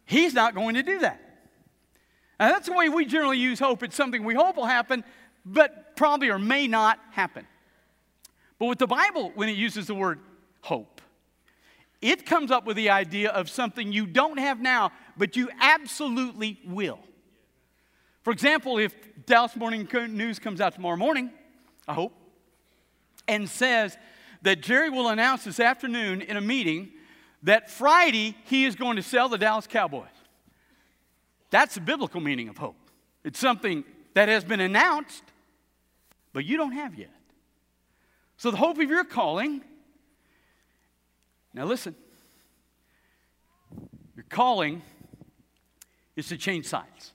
he's 0.06 0.34
not 0.34 0.56
going 0.56 0.76
to 0.76 0.82
do 0.82 1.00
that. 1.00 1.20
Now, 2.40 2.48
that's 2.48 2.68
the 2.68 2.74
way 2.74 2.88
we 2.88 3.06
generally 3.06 3.38
use 3.38 3.60
hope. 3.60 3.84
It's 3.84 3.98
something 3.98 4.24
we 4.24 4.34
hope 4.34 4.56
will 4.56 4.66
happen, 4.66 5.04
but 5.46 5.98
probably 5.98 6.30
or 6.30 6.40
may 6.40 6.68
not 6.68 7.00
happen. 7.12 7.46
But 8.60 8.68
with 8.68 8.80
the 8.80 8.88
Bible, 8.88 9.34
when 9.36 9.50
it 9.50 9.58
uses 9.58 9.88
the 9.88 9.96
word 9.96 10.22
hope, 10.62 11.02
it 12.02 12.26
comes 12.26 12.50
up 12.50 12.66
with 12.66 12.78
the 12.78 12.90
idea 12.90 13.30
of 13.30 13.50
something 13.50 13.92
you 13.92 14.06
don't 14.06 14.40
have 14.40 14.62
now, 14.62 14.92
but 15.18 15.36
you 15.36 15.50
absolutely 15.60 16.60
will. 16.66 17.00
For 18.24 18.32
example, 18.32 18.78
if 18.78 18.94
Dallas 19.26 19.56
Morning 19.56 19.88
News 20.10 20.40
comes 20.40 20.62
out 20.62 20.74
tomorrow 20.74 20.98
morning, 20.98 21.32
I 21.88 21.94
hope, 21.94 22.14
and 23.28 23.50
says 23.50 23.98
that 24.44 24.62
Jerry 24.62 24.90
will 24.90 25.10
announce 25.10 25.44
this 25.44 25.60
afternoon 25.60 26.22
in 26.22 26.38
a 26.38 26.42
meeting 26.42 26.92
that 27.44 27.70
Friday 27.70 28.38
he 28.46 28.66
is 28.66 28.76
going 28.76 28.96
to 28.96 29.04
sell 29.04 29.28
the 29.28 29.38
Dallas 29.38 29.68
Cowboys. 29.68 30.08
That's 31.50 31.76
the 31.76 31.82
biblical 31.82 32.22
meaning 32.22 32.50
of 32.50 32.58
hope. 32.58 32.78
It's 33.24 33.40
something 33.40 33.84
that 34.14 34.30
has 34.30 34.44
been 34.44 34.60
announced, 34.60 35.24
but 36.32 36.46
you 36.46 36.58
don't 36.58 36.72
have 36.72 36.96
yet. 36.96 37.14
So 38.38 38.52
the 38.52 38.58
hope 38.58 38.80
of 38.80 38.90
your 38.90 39.04
calling 39.04 39.62
Now, 41.54 41.66
listen. 41.66 41.96
Your 44.16 44.26
calling 44.30 44.82
is 46.16 46.28
to 46.28 46.38
change 46.38 46.66
sides. 46.66 47.14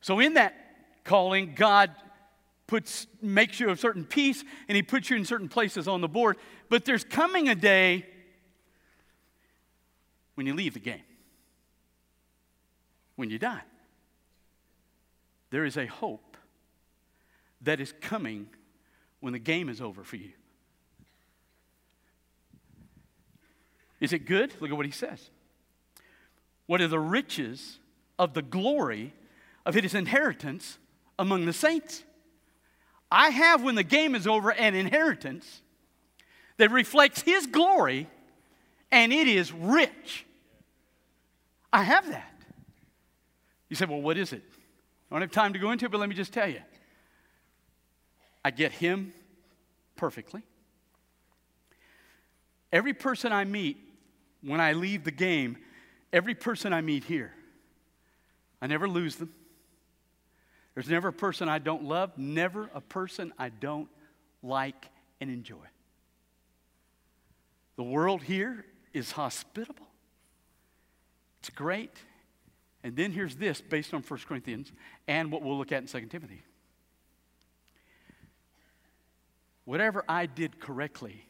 So, 0.00 0.20
in 0.20 0.34
that 0.34 0.54
calling, 1.04 1.54
God 1.54 1.90
puts, 2.66 3.06
makes 3.20 3.58
you 3.58 3.70
a 3.70 3.76
certain 3.76 4.04
piece 4.04 4.44
and 4.68 4.76
He 4.76 4.82
puts 4.82 5.10
you 5.10 5.16
in 5.16 5.24
certain 5.24 5.48
places 5.48 5.88
on 5.88 6.00
the 6.00 6.08
board. 6.08 6.36
But 6.68 6.84
there's 6.84 7.04
coming 7.04 7.48
a 7.48 7.54
day 7.54 8.06
when 10.34 10.46
you 10.46 10.54
leave 10.54 10.74
the 10.74 10.80
game, 10.80 11.02
when 13.16 13.28
you 13.28 13.38
die. 13.38 13.62
There 15.50 15.64
is 15.64 15.76
a 15.76 15.86
hope 15.86 16.36
that 17.62 17.80
is 17.80 17.92
coming 18.00 18.48
when 19.20 19.32
the 19.32 19.38
game 19.38 19.68
is 19.68 19.80
over 19.80 20.04
for 20.04 20.16
you. 20.16 20.30
Is 24.00 24.12
it 24.12 24.26
good? 24.26 24.54
Look 24.60 24.70
at 24.70 24.76
what 24.76 24.86
he 24.86 24.92
says. 24.92 25.30
What 26.68 26.82
are 26.82 26.86
the 26.86 27.00
riches 27.00 27.78
of 28.18 28.34
the 28.34 28.42
glory 28.42 29.14
of 29.64 29.74
his 29.74 29.94
inheritance 29.94 30.78
among 31.18 31.46
the 31.46 31.52
saints? 31.54 32.04
I 33.10 33.30
have, 33.30 33.62
when 33.62 33.74
the 33.74 33.82
game 33.82 34.14
is 34.14 34.26
over, 34.26 34.52
an 34.52 34.74
inheritance 34.74 35.62
that 36.58 36.70
reflects 36.70 37.22
his 37.22 37.46
glory, 37.46 38.06
and 38.92 39.14
it 39.14 39.26
is 39.26 39.50
rich. 39.50 40.26
I 41.72 41.84
have 41.84 42.06
that. 42.10 42.34
You 43.70 43.76
say, 43.76 43.86
well, 43.86 44.02
what 44.02 44.18
is 44.18 44.34
it? 44.34 44.42
I 45.10 45.14
don't 45.14 45.22
have 45.22 45.30
time 45.30 45.54
to 45.54 45.58
go 45.58 45.70
into 45.70 45.86
it, 45.86 45.90
but 45.90 45.98
let 46.00 46.10
me 46.10 46.14
just 46.14 46.34
tell 46.34 46.50
you. 46.50 46.60
I 48.44 48.50
get 48.50 48.72
him 48.72 49.14
perfectly. 49.96 50.42
Every 52.70 52.92
person 52.92 53.32
I 53.32 53.44
meet 53.44 53.78
when 54.42 54.60
I 54.60 54.74
leave 54.74 55.04
the 55.04 55.10
game, 55.10 55.56
every 56.12 56.34
person 56.34 56.72
I 56.72 56.80
meet 56.80 57.04
here, 57.04 57.32
I 58.60 58.66
never 58.66 58.88
lose 58.88 59.16
them. 59.16 59.32
There's 60.74 60.88
never 60.88 61.08
a 61.08 61.12
person 61.12 61.48
I 61.48 61.58
don't 61.58 61.84
love, 61.84 62.16
never 62.16 62.70
a 62.74 62.80
person 62.80 63.32
I 63.38 63.48
don't 63.48 63.88
like 64.42 64.86
and 65.20 65.30
enjoy. 65.30 65.66
The 67.76 67.82
world 67.82 68.22
here 68.22 68.64
is 68.92 69.12
hospitable. 69.12 69.86
It's 71.40 71.50
great. 71.50 71.96
And 72.82 72.96
then 72.96 73.12
here's 73.12 73.36
this 73.36 73.60
based 73.60 73.92
on 73.92 74.02
1 74.02 74.20
Corinthians 74.28 74.72
and 75.06 75.30
what 75.30 75.42
we'll 75.42 75.58
look 75.58 75.72
at 75.72 75.82
in 75.82 75.88
2 75.88 76.06
Timothy. 76.06 76.42
Whatever 79.64 80.04
I 80.08 80.26
did 80.26 80.60
correctly 80.60 81.24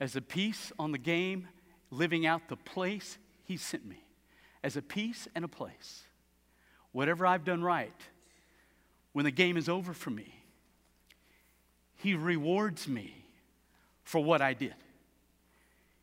as 0.00 0.16
a 0.16 0.20
piece 0.20 0.72
on 0.78 0.92
the 0.92 0.98
game, 0.98 1.48
living 1.90 2.24
out 2.26 2.48
the 2.48 2.56
place 2.56 3.18
He 3.44 3.56
sent 3.56 3.86
me, 3.86 4.04
as 4.62 4.76
a 4.76 4.82
piece 4.82 5.28
and 5.34 5.44
a 5.44 5.48
place, 5.48 6.04
whatever 6.92 7.26
I've 7.26 7.44
done 7.44 7.62
right, 7.62 7.92
when 9.12 9.24
the 9.24 9.30
game 9.30 9.56
is 9.56 9.68
over 9.68 9.92
for 9.92 10.10
me, 10.10 10.34
He 11.96 12.14
rewards 12.14 12.88
me 12.88 13.14
for 14.04 14.22
what 14.22 14.40
I 14.40 14.54
did. 14.54 14.74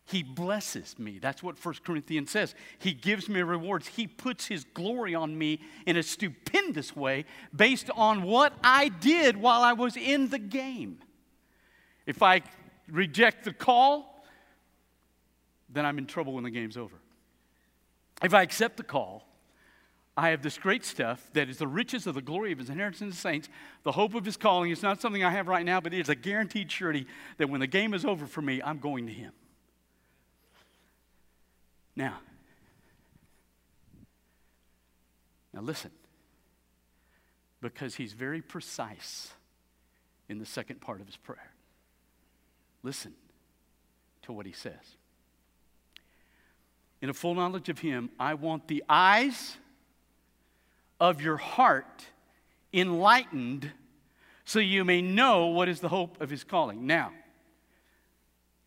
He 0.06 0.24
blesses 0.24 0.98
me. 0.98 1.20
That's 1.20 1.44
what 1.44 1.64
1 1.64 1.76
Corinthians 1.86 2.32
says. 2.32 2.56
He 2.80 2.94
gives 2.94 3.30
me 3.30 3.42
rewards. 3.42 3.88
He 3.88 4.08
puts 4.08 4.48
His 4.48 4.64
glory 4.64 5.14
on 5.14 5.38
me 5.38 5.62
in 5.86 5.98
a 5.98 6.04
stupendous 6.04 6.96
way 6.96 7.26
based 7.56 7.92
on 7.96 8.24
what 8.24 8.54
I 8.64 8.90
did 8.90 9.38
while 9.38 9.62
I 9.62 9.74
was 9.74 9.96
in 9.96 10.30
the 10.30 10.40
game. 10.40 10.98
If 12.08 12.24
I 12.24 12.42
reject 12.90 13.46
the 13.46 13.54
call, 13.54 14.26
then 15.70 15.86
I'm 15.86 16.00
in 16.00 16.08
trouble 16.08 16.34
when 16.34 16.44
the 16.44 16.50
game's 16.50 16.76
over. 16.76 16.96
If 18.22 18.34
I 18.34 18.42
accept 18.42 18.78
the 18.78 18.84
call, 18.84 19.26
I 20.18 20.30
have 20.32 20.42
this 20.42 20.58
great 20.58 20.84
stuff 20.84 21.30
that 21.34 21.50
is 21.50 21.58
the 21.60 21.68
riches 21.68 22.06
of 22.06 22.16
the 22.16 22.22
glory 22.22 22.52
of 22.52 22.60
his 22.60 22.70
inheritance 22.70 23.02
in 23.02 23.10
the 23.10 23.16
saints, 23.16 23.48
the 23.84 23.94
hope 23.94 24.16
of 24.16 24.26
his 24.26 24.36
calling. 24.36 24.70
It's 24.70 24.84
not 24.84 25.00
something 25.00 25.24
I 25.24 25.30
have 25.30 25.48
right 25.48 25.66
now, 25.66 25.80
but 25.80 25.94
it 25.94 26.02
is 26.02 26.10
a 26.10 26.16
guaranteed 26.16 26.70
surety 26.70 27.08
that 27.38 27.50
when 27.50 27.62
the 27.62 27.68
game 27.68 27.94
is 27.94 28.04
over 28.04 28.28
for 28.28 28.42
me, 28.42 28.62
I'm 28.62 28.80
going 28.80 29.08
to 29.08 29.14
him. 29.14 29.32
Now, 31.96 32.18
now 35.54 35.62
listen, 35.62 35.92
because 37.62 37.96
he's 37.96 38.12
very 38.12 38.42
precise 38.42 39.32
in 40.28 40.40
the 40.40 40.46
second 40.46 40.82
part 40.82 41.00
of 41.00 41.08
his 41.08 41.18
prayer. 41.18 41.52
Listen 42.84 43.14
to 44.24 44.34
what 44.34 44.46
he 44.46 44.52
says. 44.52 44.98
In 47.02 47.10
a 47.10 47.14
full 47.14 47.36
knowledge 47.36 47.70
of 47.70 47.80
him, 47.80 48.10
I 48.20 48.34
want 48.34 48.68
the 48.68 48.84
eyes 48.90 49.58
of 51.00 51.22
your 51.22 51.38
heart 51.38 52.06
enlightened 52.74 53.72
so 54.44 54.60
you 54.60 54.84
may 54.84 55.02
know 55.02 55.48
what 55.48 55.70
is 55.70 55.80
the 55.80 55.90
hope 55.90 56.20
of 56.22 56.30
his 56.30 56.44
calling. 56.44 56.86
Now, 56.86 57.12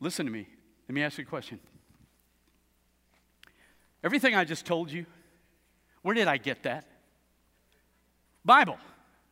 listen 0.00 0.26
to 0.26 0.32
me. 0.32 0.46
Let 0.88 0.94
me 0.94 1.02
ask 1.02 1.18
you 1.18 1.24
a 1.24 1.26
question. 1.26 1.58
Everything 4.04 4.34
I 4.34 4.44
just 4.44 4.64
told 4.64 4.90
you, 4.90 5.06
where 6.02 6.14
did 6.14 6.28
I 6.28 6.36
get 6.36 6.62
that? 6.64 6.86
Bible. 8.44 8.78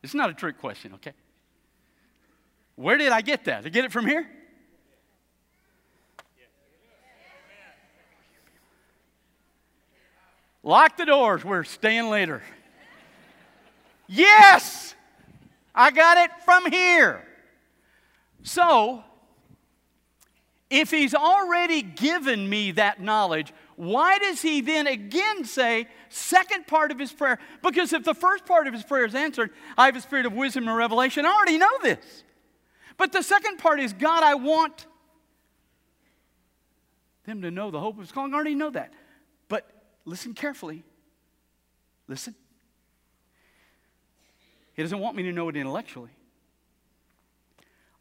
It's 0.03 0.15
not 0.15 0.31
a 0.31 0.35
trick 0.35 0.59
question, 0.59 0.95
okay? 0.95 1.13
Where 2.77 2.97
did 2.97 3.13
I 3.13 3.21
get 3.21 3.45
that? 3.45 3.65
Did 3.65 3.73
I 3.73 3.75
get 3.75 3.85
it 3.85 3.93
from 3.93 4.07
here? 4.07 4.29
Lock 10.63 10.97
the 10.97 11.07
doors. 11.07 11.45
We're 11.45 11.65
staying 11.65 12.11
later. 12.11 12.43
yes, 14.07 14.95
I 15.75 15.91
got 15.91 16.19
it 16.19 16.31
from 16.45 16.71
here. 16.71 17.25
So, 18.43 19.05
if 20.69 20.91
he's 20.91 21.15
already 21.15 21.83
given 21.83 22.49
me 22.49 22.73
that 22.73 23.01
knowledge, 23.01 23.53
why 23.77 24.19
does 24.19 24.43
he 24.43 24.61
then 24.61 24.87
again 24.87 25.45
say, 25.45 25.89
second 26.11 26.67
part 26.67 26.91
of 26.93 26.99
his 26.99 27.13
prayer? 27.13 27.39
Because 27.63 27.93
if 27.93 28.05
the 28.05 28.15
first 28.15 28.45
part 28.47 28.67
of 28.67 28.75
his 28.75 28.85
prayer 28.85 29.05
is 29.05 29.15
answered, 29.15 29.51
I 29.77 29.87
have 29.87 29.97
a 29.97 30.01
spirit 30.01 30.27
of 30.27 30.33
wisdom 30.33 30.69
and 30.69 30.77
revelation, 30.77 31.27
I 31.27 31.33
already 31.33 31.59
know 31.59 31.79
this. 31.83 32.25
But 32.97 33.13
the 33.13 33.23
second 33.23 33.59
part 33.59 33.81
is, 33.81 33.93
God, 33.93 34.23
I 34.23 34.35
want 34.35 34.87
them 37.25 37.43
to 37.43 37.51
know 37.51 37.71
the 37.71 37.81
hope 37.81 37.95
of 37.95 38.01
his 38.01 38.13
calling. 38.13 38.33
I 38.33 38.37
already 38.37 38.55
know 38.55 38.71
that. 38.71 38.93
Listen 40.05 40.35
carefully. 40.35 40.83
Listen. 42.09 42.35
He 44.75 44.83
doesn't 44.83 44.99
want 44.99 45.17
me 45.17 45.25
to 45.25 45.33
know 45.33 45.49
it 45.49 45.57
intellectually. 45.57 46.11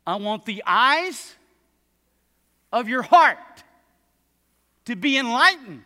I 0.07 0.15
want 0.15 0.45
the 0.45 0.63
eyes 0.65 1.35
of 2.71 2.87
your 2.87 3.01
heart 3.01 3.63
to 4.85 4.95
be 4.95 5.17
enlightened 5.17 5.83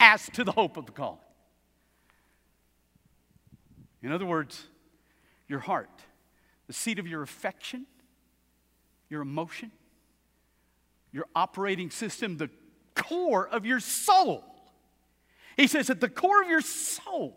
as 0.00 0.28
to 0.30 0.44
the 0.44 0.52
hope 0.52 0.76
of 0.76 0.86
the 0.86 0.92
calling. 0.92 1.18
In 4.02 4.12
other 4.12 4.26
words, 4.26 4.64
your 5.48 5.58
heart, 5.58 5.90
the 6.66 6.72
seat 6.72 6.98
of 6.98 7.06
your 7.06 7.22
affection, 7.22 7.86
your 9.08 9.22
emotion, 9.22 9.72
your 11.12 11.26
operating 11.34 11.90
system, 11.90 12.36
the 12.36 12.50
core 12.94 13.48
of 13.48 13.66
your 13.66 13.80
soul. 13.80 14.44
He 15.58 15.66
says, 15.66 15.90
at 15.90 16.00
the 16.00 16.08
core 16.08 16.40
of 16.40 16.48
your 16.48 16.60
soul, 16.60 17.36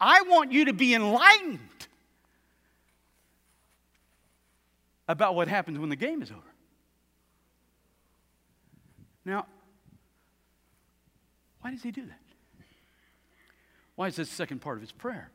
I 0.00 0.22
want 0.22 0.50
you 0.50 0.64
to 0.64 0.72
be 0.72 0.94
enlightened 0.94 1.60
about 5.06 5.34
what 5.34 5.46
happens 5.46 5.78
when 5.78 5.90
the 5.90 5.96
game 5.96 6.22
is 6.22 6.30
over. 6.30 6.40
Now, 9.26 9.46
why 11.60 11.70
does 11.70 11.82
he 11.82 11.90
do 11.90 12.06
that? 12.06 12.18
Why 13.94 14.06
is 14.06 14.16
this 14.16 14.30
the 14.30 14.34
second 14.34 14.60
part 14.60 14.76
of 14.76 14.80
his 14.80 14.92
prayer? 14.92 15.30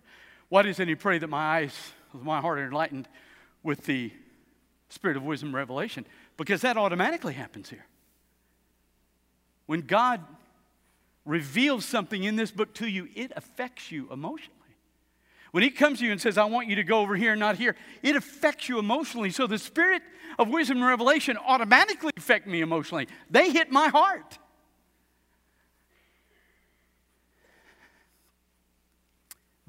Why 0.50 0.64
doesn't 0.64 0.88
he 0.88 0.96
pray 0.96 1.20
that 1.20 1.28
my 1.28 1.60
eyes 1.60 1.76
my 2.12 2.42
heart 2.42 2.58
are 2.58 2.66
enlightened 2.66 3.08
with 3.62 3.86
the 3.86 4.12
spirit 4.90 5.16
of 5.16 5.22
wisdom 5.24 5.56
revelation? 5.56 6.08
Because 6.38 6.62
that 6.62 6.76
automatically 6.76 7.34
happens 7.34 7.70
here. 7.70 7.86
When 9.68 9.82
God 9.82 10.22
reveals 11.30 11.86
something 11.86 12.24
in 12.24 12.36
this 12.36 12.52
book 12.52 12.74
to 12.76 12.88
you, 12.88 13.08
it 13.16 13.32
affects 13.36 13.92
you 13.92 14.08
emotionally. 14.12 14.56
When 15.52 15.64
he 15.64 15.72
comes 15.72 16.00
to 16.00 16.06
you 16.06 16.12
and 16.12 16.22
says, 16.22 16.38
I 16.38 16.46
want 16.46 16.68
you 16.68 16.76
to 16.76 16.84
go 16.84 17.00
over 17.00 17.16
here, 17.16 17.32
and 17.32 17.40
not 17.40 17.56
here, 17.56 17.76
it 18.04 18.16
affects 18.16 18.70
you 18.70 18.78
emotionally. 18.80 19.32
So 19.32 19.48
the 19.48 19.58
spirit 19.58 20.02
of 20.38 20.50
wisdom 20.50 20.78
and 20.78 20.86
revelation 20.86 21.38
automatically 21.38 22.12
affect 22.16 22.46
me 22.46 22.62
emotionally. 22.62 23.08
They 23.30 23.52
hit 23.52 23.72
my 23.72 23.88
heart. 23.88 24.38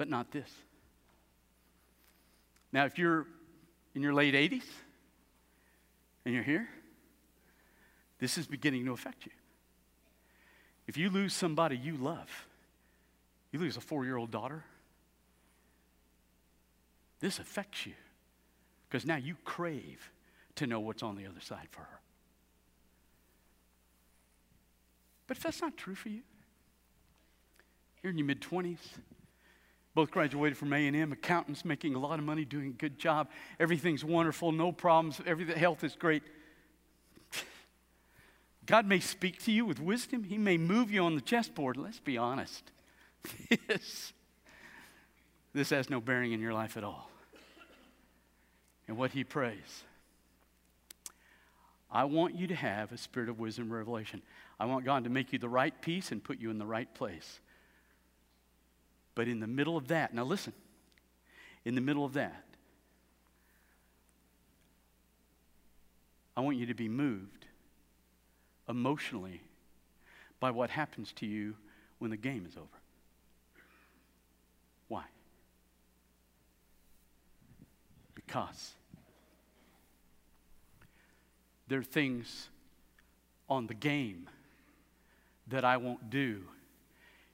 but 0.00 0.09
not 0.09 0.31
this. 0.31 0.50
Now, 2.73 2.87
if 2.87 2.99
you're 2.99 3.26
in 3.95 4.00
your 4.00 4.14
late 4.14 4.33
80s 4.33 4.64
and 6.25 6.33
you're 6.33 6.43
here, 6.43 6.67
this 8.19 8.38
is 8.38 8.47
beginning 8.47 8.87
to 8.87 8.93
affect 8.93 9.26
you. 9.26 9.33
If 10.87 10.97
you 10.97 11.11
lose 11.11 11.33
somebody 11.33 11.77
you 11.77 11.97
love, 11.97 12.47
you 13.53 13.59
lose 13.59 13.77
a 13.77 13.81
four 13.81 14.05
year 14.05 14.17
old 14.17 14.31
daughter, 14.31 14.65
this 17.21 17.39
affects 17.39 17.87
you 17.87 17.93
because 18.89 19.07
now 19.07 19.17
you 19.17 19.37
crave 19.45 20.11
to 20.57 20.67
know 20.67 20.81
what's 20.81 21.03
on 21.03 21.17
the 21.17 21.27
other 21.27 21.41
side 21.41 21.69
for 21.71 21.83
her. 21.83 22.01
But 25.27 25.37
if 25.37 25.43
that's 25.45 25.61
not 25.61 25.77
true 25.77 25.95
for 25.95 26.09
you, 26.09 26.23
you're 28.03 28.11
in 28.11 28.19
your 28.19 28.27
mid 28.27 28.41
20s, 28.41 28.79
both 29.95 30.11
graduated 30.11 30.57
from 30.59 30.73
A&M, 30.73 31.13
accountants 31.13 31.65
making 31.65 31.95
a 31.95 31.99
lot 31.99 32.19
of 32.19 32.25
money, 32.25 32.45
doing 32.45 32.69
a 32.69 32.73
good 32.73 32.99
job. 32.99 33.29
Everything's 33.59 34.05
wonderful, 34.05 34.51
no 34.51 34.73
problems, 34.73 35.21
everything 35.27 35.57
health 35.57 35.85
is 35.85 35.95
great. 35.95 36.23
God 38.71 38.87
may 38.87 39.00
speak 39.00 39.43
to 39.47 39.50
you 39.50 39.65
with 39.65 39.81
wisdom. 39.81 40.23
He 40.23 40.39
may 40.39 40.57
move 40.57 40.93
you 40.93 41.03
on 41.03 41.17
the 41.17 41.21
chessboard. 41.21 41.77
Let's 41.77 41.99
be 41.99 42.17
honest. 42.17 42.71
this, 43.67 44.12
this 45.53 45.71
has 45.71 45.91
no 45.91 46.00
bearing 46.00 46.31
in 46.31 46.39
your 46.41 46.53
life 46.53 46.77
at 46.77 46.85
all. 46.85 47.11
And 48.87 48.97
what 48.97 49.11
he 49.11 49.25
prays. 49.25 49.83
I 51.91 52.05
want 52.05 52.37
you 52.37 52.47
to 52.47 52.55
have 52.55 52.93
a 52.93 52.97
spirit 52.97 53.29
of 53.29 53.41
wisdom 53.41 53.73
revelation. 53.73 54.23
I 54.61 54.67
want 54.67 54.85
God 54.85 55.03
to 55.03 55.11
make 55.11 55.33
you 55.33 55.41
the 55.41 55.49
right 55.49 55.75
piece 55.83 56.12
and 56.12 56.23
put 56.23 56.39
you 56.39 56.49
in 56.49 56.59
the 56.59 56.67
right 56.67 56.95
place. 56.95 57.41
But 59.17 59.27
in 59.27 59.41
the 59.41 59.49
middle 59.49 59.77
of 59.77 59.89
that, 59.89 60.15
now 60.15 60.23
listen, 60.23 60.53
in 61.65 61.75
the 61.75 61.81
middle 61.81 62.05
of 62.05 62.12
that, 62.12 62.45
I 66.37 66.43
want 66.43 66.57
you 66.57 66.67
to 66.67 66.75
be 66.75 66.89
moved 66.89 67.40
emotionally 68.71 69.43
by 70.39 70.50
what 70.50 70.71
happens 70.71 71.12
to 71.12 71.27
you 71.27 71.55
when 71.99 72.11
the 72.11 72.17
game 72.17 72.47
is 72.49 72.57
over. 72.57 72.67
Why? 74.89 75.05
Because 78.15 78.73
there 81.69 81.79
are 81.79 81.85
things 81.85 82.49
on 83.49 83.67
the 83.67 83.75
game 83.75 84.29
that 85.49 85.65
I 85.65 85.77
won't 85.77 86.09
do 86.09 86.43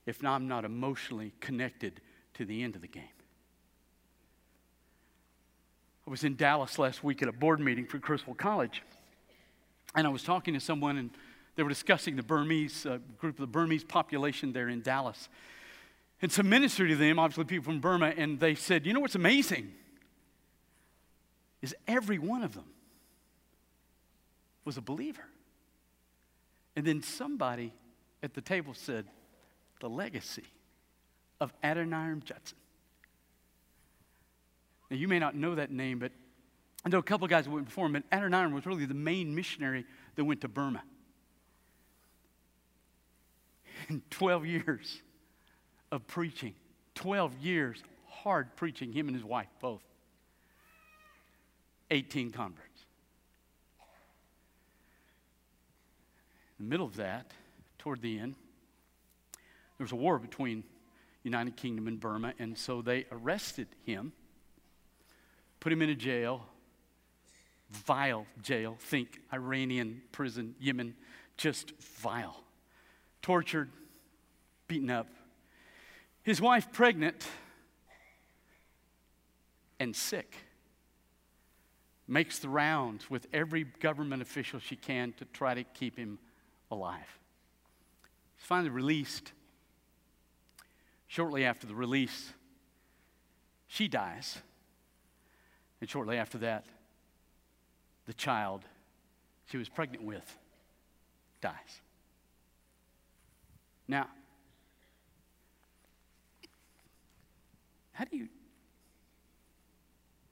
if 0.07 0.25
I'm 0.25 0.49
not 0.49 0.65
emotionally 0.65 1.33
connected 1.41 2.01
to 2.35 2.45
the 2.45 2.63
end 2.63 2.75
of 2.75 2.83
the 2.83 2.89
game. 2.89 3.05
I 6.07 6.11
was 6.11 6.23
in 6.25 6.37
Dallas 6.37 6.79
last 6.79 7.03
week 7.03 7.23
at 7.23 7.29
a 7.29 7.33
board 7.33 7.61
meeting 7.61 7.85
for 7.85 7.99
Criswell 7.99 8.37
College, 8.37 8.83
and 9.95 10.07
I 10.07 10.11
was 10.11 10.23
talking 10.23 10.55
to 10.55 10.61
someone, 10.61 10.97
and 10.97 11.11
they 11.55 11.63
were 11.63 11.69
discussing 11.69 12.17
the 12.17 12.23
Burmese 12.23 12.87
uh, 12.87 12.99
group 13.19 13.37
of 13.37 13.41
the 13.41 13.47
Burmese 13.47 13.85
population 13.85 14.53
there 14.53 14.69
in 14.69 14.83
Dallas. 14.83 15.29
And 16.23 16.33
some 16.33 16.49
ministry 16.49 16.89
to 16.89 16.97
them, 16.97 17.19
obviously 17.19 17.45
people 17.45 17.65
from 17.65 17.81
Burma, 17.81 18.13
and 18.17 18.41
they 18.41 18.55
said, 18.55 18.87
You 18.87 18.93
know 18.93 19.01
what's 19.01 19.15
amazing? 19.15 19.73
Is 21.63 21.75
every 21.87 22.19
one 22.19 22.43
of 22.43 22.55
them 22.55 22.67
was 24.65 24.77
a 24.77 24.83
believer. 24.83 25.25
And 26.75 26.85
then 26.85 27.03
somebody 27.03 27.73
at 28.23 28.35
the 28.35 28.43
table 28.43 28.75
said, 28.75 29.07
the 29.81 29.89
legacy 29.89 30.45
of 31.41 31.53
Adoniram 31.63 32.23
Judson. 32.25 32.59
Now, 34.91 34.97
you 34.97 35.09
may 35.09 35.19
not 35.19 35.35
know 35.35 35.55
that 35.55 35.71
name, 35.71 35.99
but 35.99 36.13
I 36.87 36.89
know 36.89 36.99
a 36.99 37.03
couple 37.03 37.25
of 37.25 37.31
guys 37.31 37.49
went 37.49 37.65
before 37.65 37.87
him, 37.87 37.95
but 37.95 38.09
Adoniram 38.13 38.53
was 38.53 38.65
really 38.65 38.87
the 38.87 38.95
main 38.95 39.35
missionary 39.35 39.85
that 40.15 40.25
went 40.25 40.43
to 40.43 40.49
Burma. 40.49 40.85
In 43.89 44.03
12 44.11 44.47
years 44.47 45.03
of 45.91 46.07
preaching, 46.07 46.55
12 46.95 47.39
years 47.39 47.83
hard 48.09 48.55
preaching, 48.55 48.93
him 48.93 49.09
and 49.09 49.17
his 49.17 49.25
wife 49.25 49.49
both, 49.61 49.83
18 51.91 52.31
converts. 52.31 52.85
In 56.61 56.67
the 56.67 56.71
middle 56.71 56.87
of 56.87 56.95
that, 56.97 57.33
toward 57.79 58.01
the 58.01 58.17
end, 58.17 58.37
there 59.77 59.85
was 59.85 59.91
a 59.91 59.97
war 59.97 60.21
between 60.21 60.63
United 61.25 61.57
Kingdom 61.57 61.89
and 61.89 61.99
Burma, 61.99 62.33
and 62.39 62.57
so 62.57 62.81
they 62.81 63.07
arrested 63.11 63.67
him, 63.85 64.13
put 65.59 65.73
him 65.73 65.83
in 65.83 65.91
a 65.91 65.95
jail, 65.97 66.47
vile 67.71 68.27
jail. 68.43 68.77
Think 68.79 69.21
Iranian 69.33 70.03
prison, 70.13 70.55
Yemen, 70.61 70.95
just 71.37 71.73
vile. 71.81 72.43
Tortured, 73.23 73.71
beaten 74.69 74.91
up. 74.91 75.09
His 76.23 76.41
wife 76.41 76.73
pregnant 76.73 77.27
and 79.79 79.95
sick. 79.95 80.37
Makes 82.09 82.39
the 82.39 82.49
rounds 82.49 83.11
with 83.11 83.27
every 83.33 83.65
government 83.65 84.23
official 84.23 84.61
she 84.61 84.77
can 84.77 85.13
to 85.15 85.25
try 85.27 85.55
to 85.55 85.65
keep 85.65 85.97
him 85.97 86.19
alive. 86.71 87.19
He's 88.37 88.47
finally 88.47 88.71
released 88.71 89.33
Shortly 91.09 91.45
after 91.45 91.67
the 91.67 91.75
release, 91.75 92.33
she 93.69 93.89
dies. 93.89 94.39
And 95.81 95.89
shortly 95.89 96.19
after 96.19 96.39
that, 96.39 96.67
the 98.07 98.15
child 98.15 98.63
she 99.47 99.57
was 99.57 99.69
pregnant 99.69 100.05
with 100.05 100.39
dies. 101.41 101.81
Now, 103.89 104.09
how 107.93 108.05
do 108.05 108.17
you 108.17 108.29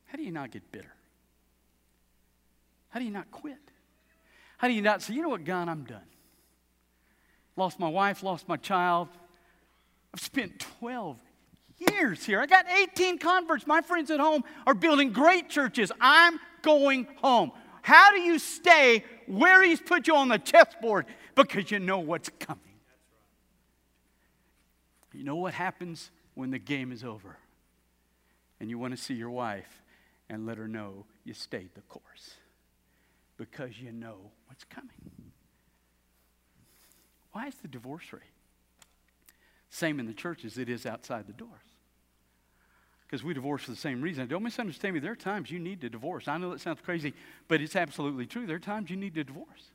how 0.06 0.16
do 0.16 0.22
you 0.22 0.32
not 0.32 0.50
get 0.50 0.70
bitter? 0.70 0.92
How 2.90 3.00
do 3.00 3.04
you 3.04 3.10
not 3.10 3.30
quit? 3.32 3.58
How 4.58 4.68
do 4.68 4.74
you 4.74 4.82
not 4.82 5.02
say, 5.02 5.14
you 5.14 5.22
know 5.22 5.28
what, 5.28 5.44
God, 5.44 5.68
I'm 5.68 5.82
done? 5.82 6.06
Lost 7.56 7.80
my 7.80 7.88
wife, 7.88 8.22
lost 8.22 8.48
my 8.48 8.56
child, 8.56 9.08
I've 10.14 10.20
spent 10.20 10.60
12 10.78 11.18
years 11.90 12.24
here. 12.24 12.40
I 12.40 12.46
got 12.46 12.66
18 12.70 13.18
converts. 13.18 13.66
My 13.66 13.80
friends 13.80 14.12
at 14.12 14.20
home 14.20 14.44
are 14.64 14.74
building 14.74 15.12
great 15.12 15.48
churches. 15.50 15.90
I'm 16.00 16.38
going 16.62 17.08
home. 17.16 17.50
How 17.84 18.10
do 18.10 18.20
you 18.20 18.38
stay 18.38 19.04
where 19.26 19.62
He's 19.62 19.80
put 19.80 20.06
you 20.06 20.16
on 20.16 20.28
the 20.28 20.38
chessboard? 20.38 21.06
Because 21.34 21.70
you 21.70 21.78
know 21.78 21.98
what's 21.98 22.30
coming. 22.40 22.62
You 25.12 25.22
know 25.22 25.36
what 25.36 25.54
happens 25.54 26.10
when 26.34 26.50
the 26.50 26.58
game 26.58 26.90
is 26.90 27.04
over 27.04 27.36
and 28.58 28.68
you 28.68 28.78
want 28.78 28.96
to 28.96 29.00
see 29.00 29.14
your 29.14 29.30
wife 29.30 29.82
and 30.28 30.44
let 30.46 30.58
her 30.58 30.66
know 30.66 31.04
you 31.24 31.34
stayed 31.34 31.70
the 31.74 31.82
course 31.82 32.34
because 33.36 33.78
you 33.78 33.92
know 33.92 34.16
what's 34.46 34.64
coming. 34.64 34.90
Why 37.30 37.46
is 37.46 37.54
the 37.56 37.68
divorce 37.68 38.12
rate 38.12 38.22
same 39.74 39.98
in 39.98 40.06
the 40.06 40.14
church 40.14 40.44
as 40.44 40.56
it 40.56 40.68
is 40.68 40.86
outside 40.86 41.26
the 41.26 41.32
doors. 41.32 41.50
Because 43.06 43.22
we 43.22 43.34
divorce 43.34 43.62
for 43.62 43.70
the 43.70 43.76
same 43.76 44.00
reason. 44.00 44.26
Don't 44.26 44.42
misunderstand 44.42 44.94
me. 44.94 45.00
There 45.00 45.12
are 45.12 45.16
times 45.16 45.50
you 45.50 45.58
need 45.58 45.80
to 45.82 45.90
divorce. 45.90 46.26
I 46.26 46.38
know 46.38 46.50
that 46.50 46.60
sounds 46.60 46.80
crazy, 46.82 47.12
but 47.48 47.60
it's 47.60 47.76
absolutely 47.76 48.26
true. 48.26 48.46
There 48.46 48.56
are 48.56 48.60
times 48.60 48.90
you 48.90 48.96
need 48.96 49.14
to 49.14 49.24
divorce. 49.24 49.70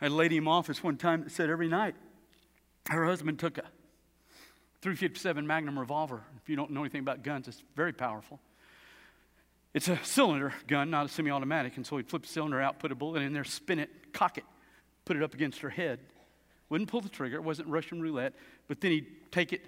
I 0.00 0.04
had 0.04 0.12
a 0.12 0.14
lady 0.14 0.36
in 0.36 0.44
my 0.44 0.52
office 0.52 0.82
one 0.82 0.96
time 0.96 1.24
that 1.24 1.32
said 1.32 1.50
every 1.50 1.68
night 1.68 1.94
her 2.90 3.04
husband 3.04 3.38
took 3.38 3.58
a 3.58 3.64
357 4.80 5.46
Magnum 5.46 5.78
revolver. 5.78 6.22
If 6.42 6.48
you 6.48 6.56
don't 6.56 6.70
know 6.70 6.80
anything 6.80 7.00
about 7.00 7.22
guns, 7.22 7.48
it's 7.48 7.62
very 7.74 7.92
powerful. 7.92 8.38
It's 9.74 9.88
a 9.88 9.98
cylinder 10.02 10.54
gun, 10.66 10.90
not 10.90 11.06
a 11.06 11.08
semi 11.08 11.30
automatic. 11.30 11.76
And 11.76 11.86
so 11.86 11.96
he'd 11.96 12.08
flip 12.08 12.22
the 12.22 12.28
cylinder 12.28 12.60
out, 12.60 12.78
put 12.78 12.92
a 12.92 12.94
bullet 12.94 13.22
in 13.22 13.32
there, 13.32 13.44
spin 13.44 13.78
it, 13.78 14.12
cock 14.12 14.38
it, 14.38 14.44
put 15.04 15.16
it 15.16 15.22
up 15.22 15.34
against 15.34 15.60
her 15.60 15.70
head, 15.70 15.98
wouldn't 16.68 16.88
pull 16.90 17.00
the 17.00 17.08
trigger, 17.08 17.36
it 17.36 17.44
wasn't 17.44 17.68
Russian 17.68 18.00
roulette, 18.00 18.34
but 18.66 18.80
then 18.80 18.92
he'd 18.92 19.30
take 19.30 19.52
it, 19.52 19.64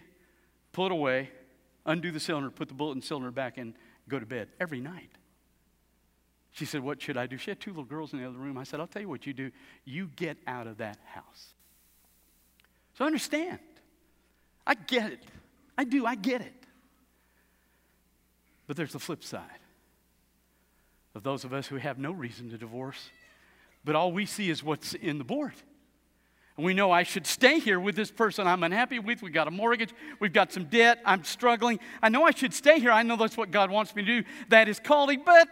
pull 0.73 0.87
it 0.87 0.93
away, 0.93 1.31
undo 1.87 2.11
the 2.11 2.21
cylinder, 2.21 2.51
put 2.51 2.69
the 2.69 2.75
bullet 2.75 2.93
in 2.93 3.01
the 3.01 3.07
cylinder 3.07 3.31
back, 3.31 3.59
and 3.59 3.75
go 4.09 4.19
to 4.19 4.27
bed 4.27 4.49
every 4.61 4.81
night. 4.81 5.11
She 6.53 6.65
said, 6.65 6.83
What 6.83 7.01
should 7.01 7.17
I 7.17 7.27
do? 7.27 7.39
She 7.39 7.51
had 7.51 7.61
two 7.61 7.71
little 7.71 7.85
girls 7.85 8.13
in 8.13 8.21
the 8.21 8.29
other 8.29 8.39
room. 8.39 8.59
I 8.59 8.65
said, 8.65 8.81
I'll 8.81 8.87
tell 8.87 9.03
you 9.03 9.09
what 9.09 9.27
you 9.27 9.33
do. 9.33 9.51
You 9.85 10.11
get 10.17 10.37
out 10.47 10.67
of 10.67 10.79
that 10.79 10.99
house. 11.07 11.55
So 12.95 13.05
understand. 13.05 13.61
I 14.67 14.75
get 14.75 15.13
it. 15.13 15.25
I 15.79 15.85
do. 15.85 16.05
I 16.07 16.15
get 16.15 16.41
it. 16.41 16.53
But 18.67 18.77
there's 18.77 18.93
the 18.93 18.99
flip 18.99 19.25
side 19.25 19.45
of 21.15 21.23
those 21.23 21.45
of 21.45 21.53
us 21.53 21.67
who 21.67 21.77
have 21.77 21.99
no 21.99 22.13
reason 22.13 22.51
to 22.51 22.59
divorce, 22.59 23.11
but 23.85 23.97
all 23.97 24.13
we 24.13 24.27
see 24.27 24.51
is 24.51 24.63
what's 24.63 24.95
in 24.95 25.19
the 25.19 25.25
board. 25.25 25.55
We 26.63 26.75
know 26.75 26.91
I 26.91 27.03
should 27.03 27.27
stay 27.27 27.59
here 27.59 27.79
with 27.79 27.97
this 27.97 28.11
person 28.11 28.47
I'm 28.47 28.63
unhappy 28.63 28.99
with. 28.99 29.23
We've 29.23 29.33
got 29.33 29.49
a 29.49 29.51
mortgage. 29.51 29.93
We've 30.19 30.33
got 30.33 30.53
some 30.53 30.65
debt. 30.65 31.01
I'm 31.05 31.25
struggling. 31.25 31.81
I 32.03 32.09
know 32.09 32.25
I 32.25 32.33
should 32.33 32.55
stay 32.55 32.79
here. 32.81 32.91
I 32.91 33.03
know 33.03 33.17
that's 33.17 33.37
what 33.37 33.51
God 33.51 33.71
wants 33.71 33.95
me 33.95 34.05
to 34.05 34.23
do. 34.23 34.29
That 34.49 34.69
is 34.69 34.81
calling, 34.81 35.23
but 35.25 35.49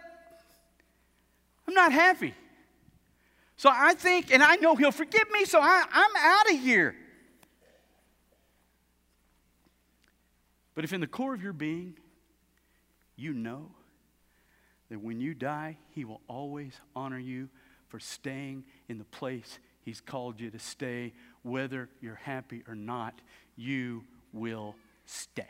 I'm 1.67 1.73
not 1.73 1.91
happy. 1.91 2.33
So 3.55 3.69
I 3.71 3.93
think, 3.93 4.31
and 4.31 4.41
I 4.41 4.55
know 4.55 4.75
He'll 4.75 4.91
forgive 4.91 5.29
me, 5.31 5.45
so 5.45 5.59
I, 5.59 5.83
I'm 5.91 6.15
out 6.15 6.53
of 6.53 6.59
here. 6.59 6.95
But 10.75 10.83
if 10.85 10.93
in 10.93 11.01
the 11.01 11.07
core 11.07 11.33
of 11.33 11.43
your 11.43 11.53
being, 11.53 11.95
you 13.17 13.33
know 13.33 13.71
that 14.89 15.01
when 15.01 15.19
you 15.19 15.33
die, 15.33 15.77
He 15.91 16.05
will 16.05 16.21
always 16.27 16.79
honor 16.95 17.19
you 17.19 17.49
for 17.89 17.99
staying 17.99 18.63
in 18.87 18.97
the 18.97 19.05
place 19.05 19.59
He's 19.83 20.01
called 20.01 20.39
you 20.39 20.49
to 20.51 20.59
stay, 20.59 21.13
whether 21.43 21.89
you're 22.01 22.15
happy 22.15 22.63
or 22.67 22.75
not, 22.75 23.19
you 23.55 24.03
will 24.33 24.75
stay. 25.05 25.47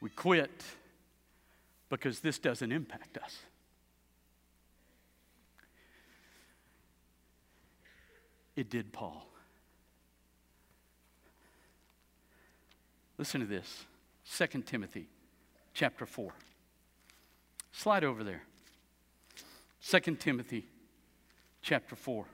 We 0.00 0.10
quit 0.10 0.62
because 1.88 2.20
this 2.20 2.38
doesn't 2.38 2.72
impact 2.72 3.16
us. 3.16 3.38
It 8.56 8.70
did 8.70 8.92
Paul. 8.92 9.26
Listen 13.18 13.40
to 13.40 13.46
this 13.46 13.84
2 14.36 14.62
Timothy 14.62 15.06
chapter 15.72 16.06
4. 16.06 16.32
Slide 17.72 18.04
over 18.04 18.22
there. 18.22 18.42
2 19.86 20.00
Timothy 20.16 20.66
chapter 21.60 21.94
4. 21.94 22.24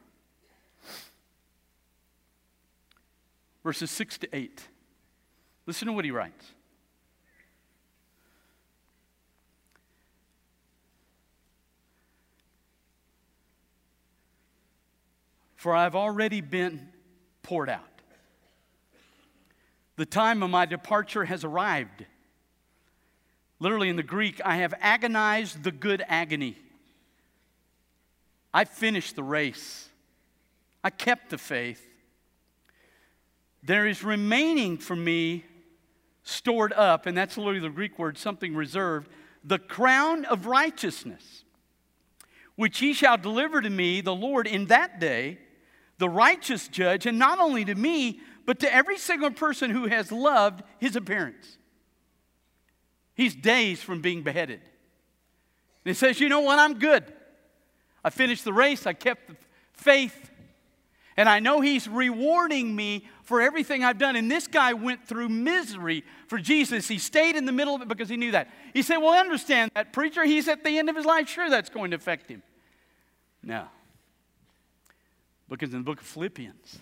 Verses 3.64 3.90
6 3.90 4.18
to 4.18 4.36
8. 4.36 4.68
Listen 5.66 5.86
to 5.86 5.92
what 5.92 6.04
he 6.04 6.12
writes. 6.12 6.44
For 15.56 15.74
I've 15.74 15.96
already 15.96 16.40
been 16.40 16.88
poured 17.42 17.68
out. 17.68 17.82
The 19.96 20.06
time 20.06 20.42
of 20.42 20.50
my 20.50 20.66
departure 20.66 21.24
has 21.24 21.44
arrived. 21.44 22.06
Literally 23.58 23.90
in 23.90 23.96
the 23.96 24.02
Greek, 24.02 24.40
I 24.42 24.56
have 24.56 24.72
agonized 24.80 25.64
the 25.64 25.72
good 25.72 26.02
agony. 26.08 26.56
I 28.52 28.64
finished 28.64 29.16
the 29.16 29.22
race. 29.22 29.88
I 30.82 30.90
kept 30.90 31.30
the 31.30 31.38
faith. 31.38 31.86
There 33.62 33.86
is 33.86 34.02
remaining 34.02 34.78
for 34.78 34.96
me 34.96 35.44
stored 36.22 36.72
up, 36.72 37.06
and 37.06 37.16
that's 37.16 37.36
literally 37.36 37.60
the 37.60 37.68
Greek 37.68 37.98
word, 37.98 38.16
something 38.16 38.54
reserved, 38.54 39.10
the 39.44 39.58
crown 39.58 40.24
of 40.24 40.46
righteousness, 40.46 41.44
which 42.56 42.78
he 42.78 42.92
shall 42.92 43.16
deliver 43.16 43.60
to 43.60 43.70
me, 43.70 44.00
the 44.00 44.14
Lord, 44.14 44.46
in 44.46 44.66
that 44.66 45.00
day 45.00 45.38
the 46.00 46.08
righteous 46.08 46.66
judge, 46.66 47.06
and 47.06 47.18
not 47.18 47.38
only 47.38 47.64
to 47.66 47.74
me, 47.74 48.20
but 48.46 48.58
to 48.60 48.74
every 48.74 48.96
single 48.96 49.30
person 49.30 49.70
who 49.70 49.86
has 49.86 50.10
loved 50.10 50.62
his 50.78 50.96
appearance. 50.96 51.58
He's 53.14 53.34
days 53.34 53.82
from 53.82 54.00
being 54.00 54.22
beheaded. 54.22 54.60
And 54.60 55.84
he 55.84 55.94
says, 55.94 56.18
You 56.18 56.30
know 56.30 56.40
what? 56.40 56.58
I'm 56.58 56.78
good. 56.78 57.04
I 58.04 58.10
finished 58.10 58.44
the 58.44 58.52
race, 58.52 58.86
I 58.86 58.92
kept 58.92 59.28
the 59.28 59.36
faith, 59.72 60.30
and 61.16 61.28
I 61.28 61.38
know 61.38 61.60
he's 61.60 61.86
rewarding 61.86 62.74
me 62.74 63.06
for 63.24 63.40
everything 63.42 63.84
I've 63.84 63.98
done. 63.98 64.16
And 64.16 64.30
this 64.30 64.46
guy 64.46 64.72
went 64.72 65.06
through 65.06 65.28
misery 65.28 66.04
for 66.28 66.38
Jesus. 66.38 66.88
He 66.88 66.98
stayed 66.98 67.36
in 67.36 67.44
the 67.44 67.52
middle 67.52 67.74
of 67.74 67.82
it 67.82 67.88
because 67.88 68.08
he 68.08 68.16
knew 68.16 68.30
that. 68.30 68.48
He 68.72 68.82
said, 68.82 68.98
Well, 68.98 69.18
understand 69.18 69.70
that, 69.74 69.92
preacher. 69.92 70.24
He's 70.24 70.48
at 70.48 70.64
the 70.64 70.78
end 70.78 70.88
of 70.88 70.96
his 70.96 71.04
life. 71.04 71.28
Sure, 71.28 71.50
that's 71.50 71.68
going 71.68 71.90
to 71.90 71.96
affect 71.96 72.28
him. 72.28 72.42
No. 73.42 73.64
Because 75.48 75.72
in 75.72 75.80
the 75.80 75.84
book 75.84 76.00
of 76.00 76.06
Philippians, 76.06 76.78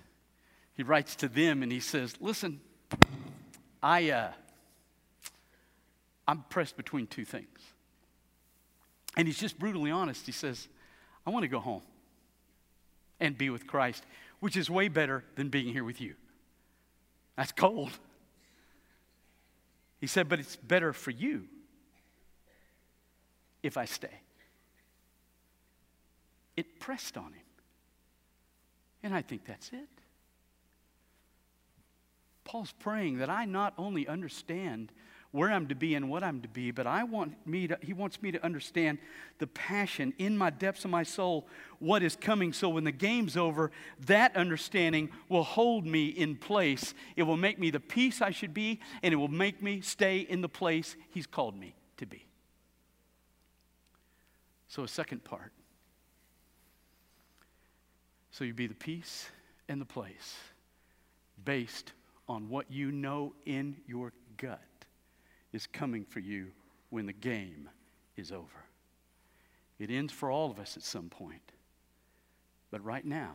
he 0.75 0.83
writes 0.83 1.17
to 1.17 1.29
them 1.29 1.63
and 1.63 1.73
he 1.73 1.81
says, 1.81 2.15
Listen, 2.21 2.61
I, 3.83 4.11
uh, 4.11 4.33
I'm 6.29 6.45
pressed 6.51 6.77
between 6.77 7.07
two 7.07 7.25
things. 7.25 7.59
And 9.17 9.27
he's 9.27 9.39
just 9.39 9.59
brutally 9.59 9.91
honest. 9.91 10.27
He 10.27 10.33
says, 10.33 10.69
I 11.29 11.31
want 11.31 11.43
to 11.43 11.49
go 11.49 11.61
home 11.61 11.83
and 13.21 13.37
be 13.37 13.51
with 13.51 13.67
Christ, 13.67 14.03
which 14.41 14.57
is 14.57 14.71
way 14.71 14.89
better 14.89 15.25
than 15.35 15.51
being 15.51 15.75
here 15.75 15.85
with 15.85 16.01
you. 16.01 16.15
That's 17.37 17.53
cold. 17.53 17.91
He 20.01 20.07
said, 20.07 20.31
but 20.31 20.41
it's 20.41 20.57
better 20.57 20.95
for 20.95 21.11
you 21.11 21.45
if 23.63 23.77
I 23.77 23.85
stay. 23.85 24.23
It 26.57 26.81
pressed 26.81 27.19
on 27.19 27.35
him. 27.35 27.45
And 29.03 29.15
I 29.15 29.21
think 29.21 29.45
that's 29.45 29.69
it. 29.75 29.89
Paul's 32.45 32.73
praying 32.73 33.19
that 33.19 33.29
I 33.29 33.45
not 33.45 33.75
only 33.77 34.09
understand 34.09 34.93
where 35.31 35.51
I'm 35.51 35.67
to 35.69 35.75
be 35.75 35.95
and 35.95 36.09
what 36.09 36.23
I'm 36.23 36.41
to 36.41 36.49
be, 36.49 36.71
but 36.71 36.87
I 36.87 37.05
want 37.05 37.35
me 37.47 37.69
to, 37.69 37.79
he 37.83 37.93
wants 37.93 38.23
me 38.23 38.33
to 38.33 38.43
understand 38.45 38.99
the 39.39 39.47
passion 39.47 40.15
in 40.19 40.39
my 40.39 40.51
depths 40.51 40.85
of 40.85 40.91
my 40.91 41.03
soul, 41.03 41.47
what 41.79 42.03
is 42.03 42.17
coming. 42.17 42.53
So 42.53 42.69
when 42.69 42.85
the 42.85 42.93
game's 42.93 43.37
over, 43.37 43.71
that 44.07 44.37
understanding 44.37 45.11
will 45.29 45.45
hold 45.45 45.87
me 45.87 46.07
in 46.07 46.37
place. 46.37 46.95
It 47.17 47.25
will 47.25 47.37
make 47.37 47.59
me 47.59 47.71
the 47.71 47.81
piece 47.81 48.23
I 48.23 48.31
should 48.31 48.55
be, 48.55 48.81
and 49.03 49.13
it 49.13 49.17
will 49.19 49.29
make 49.29 49.63
me 49.63 49.81
stay 49.83 50.21
in 50.21 50.41
the 50.41 50.49
place 50.49 50.97
he's 51.11 51.27
called 51.27 51.57
me 51.57 51.75
to 51.99 52.07
be. 52.07 52.27
So, 54.69 54.83
a 54.83 54.89
second 54.89 55.25
part 55.25 55.53
so 58.39 58.45
you 58.45 58.55
be 58.55 58.69
the 58.69 58.75
piece 58.75 59.29
and 59.69 59.81
the 59.81 59.85
place 59.85 60.37
based 61.45 61.93
on 62.29 62.49
what 62.49 62.71
you 62.71 62.93
know 62.93 63.35
in 63.47 63.77
your 63.89 64.13
gut 64.37 64.68
is 65.53 65.67
coming 65.67 66.05
for 66.05 66.21
you 66.21 66.49
when 66.91 67.07
the 67.07 67.13
game 67.13 67.69
is 68.17 68.33
over. 68.33 68.65
It 69.79 69.91
ends 69.91 70.13
for 70.13 70.31
all 70.31 70.51
of 70.51 70.59
us 70.59 70.77
at 70.77 70.83
some 70.83 71.09
point. 71.09 71.53
But 72.71 72.85
right 72.85 73.05
now, 73.05 73.33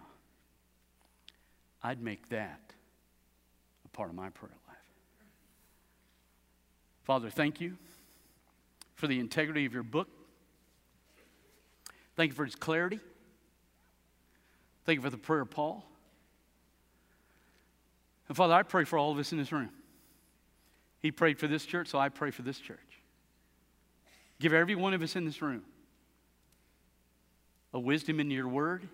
I'd 1.81 2.01
make 2.01 2.29
that 2.29 2.73
a 3.85 3.87
part 3.89 4.09
of 4.09 4.15
my 4.15 4.29
prayer 4.29 4.51
life. 4.67 4.77
Father, 7.03 7.29
thank 7.29 7.59
you 7.59 7.77
for 8.95 9.07
the 9.07 9.19
integrity 9.19 9.65
of 9.65 9.73
your 9.73 9.83
book. 9.83 10.07
Thank 12.15 12.31
you 12.31 12.35
for 12.35 12.45
its 12.45 12.55
clarity. 12.55 12.99
Thank 14.85 14.97
you 14.97 15.01
for 15.01 15.09
the 15.09 15.17
prayer 15.17 15.41
of 15.41 15.49
Paul. 15.49 15.85
And 18.27 18.37
Father, 18.37 18.53
I 18.53 18.63
pray 18.63 18.83
for 18.83 18.97
all 18.97 19.11
of 19.11 19.17
us 19.17 19.31
in 19.31 19.37
this 19.37 19.51
room. 19.51 19.69
He 21.03 21.11
prayed 21.11 21.37
for 21.37 21.47
this 21.47 21.65
church, 21.65 21.89
so 21.89 21.99
I 21.99 22.07
pray 22.07 22.31
for 22.31 22.43
this 22.43 22.57
church. 22.57 22.79
Give 24.39 24.53
every 24.53 24.73
one 24.73 24.93
of 24.93 25.03
us 25.03 25.17
in 25.17 25.25
this 25.25 25.41
room 25.41 25.63
a 27.73 27.79
wisdom 27.79 28.19
in 28.19 28.31
your 28.31 28.47
word, 28.47 28.87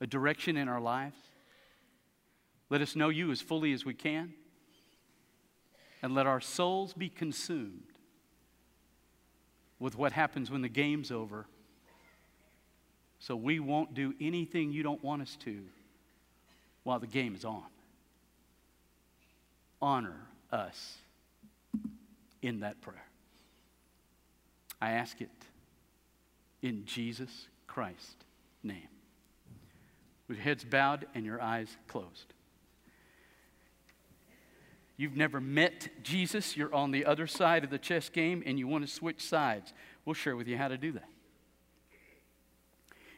a 0.00 0.06
direction 0.06 0.56
in 0.56 0.66
our 0.66 0.80
lives. 0.80 1.18
Let 2.70 2.80
us 2.80 2.96
know 2.96 3.10
you 3.10 3.30
as 3.30 3.42
fully 3.42 3.72
as 3.72 3.84
we 3.84 3.92
can. 3.92 4.32
And 6.02 6.14
let 6.14 6.26
our 6.26 6.40
souls 6.40 6.94
be 6.94 7.08
consumed 7.08 7.82
with 9.78 9.98
what 9.98 10.12
happens 10.12 10.50
when 10.50 10.62
the 10.62 10.68
game's 10.68 11.10
over 11.10 11.46
so 13.18 13.34
we 13.34 13.58
won't 13.58 13.94
do 13.94 14.14
anything 14.20 14.72
you 14.72 14.84
don't 14.84 15.02
want 15.02 15.20
us 15.22 15.36
to 15.44 15.64
while 16.84 17.00
the 17.00 17.06
game 17.08 17.34
is 17.34 17.44
on. 17.44 17.64
Honor 19.82 20.27
us 20.52 20.98
in 22.42 22.60
that 22.60 22.80
prayer. 22.80 23.04
I 24.80 24.92
ask 24.92 25.20
it 25.20 25.30
in 26.62 26.84
Jesus 26.84 27.48
Christ's 27.66 28.14
name. 28.62 28.88
With 30.28 30.36
your 30.38 30.44
heads 30.44 30.64
bowed 30.64 31.06
and 31.14 31.24
your 31.24 31.40
eyes 31.40 31.76
closed. 31.88 32.34
You've 34.96 35.16
never 35.16 35.40
met 35.40 35.88
Jesus, 36.02 36.56
you're 36.56 36.74
on 36.74 36.90
the 36.90 37.06
other 37.06 37.28
side 37.28 37.62
of 37.62 37.70
the 37.70 37.78
chess 37.78 38.08
game, 38.08 38.42
and 38.44 38.58
you 38.58 38.66
want 38.66 38.86
to 38.86 38.92
switch 38.92 39.20
sides. 39.20 39.72
We'll 40.04 40.14
share 40.14 40.34
with 40.34 40.48
you 40.48 40.56
how 40.56 40.68
to 40.68 40.76
do 40.76 40.92
that. 40.92 41.08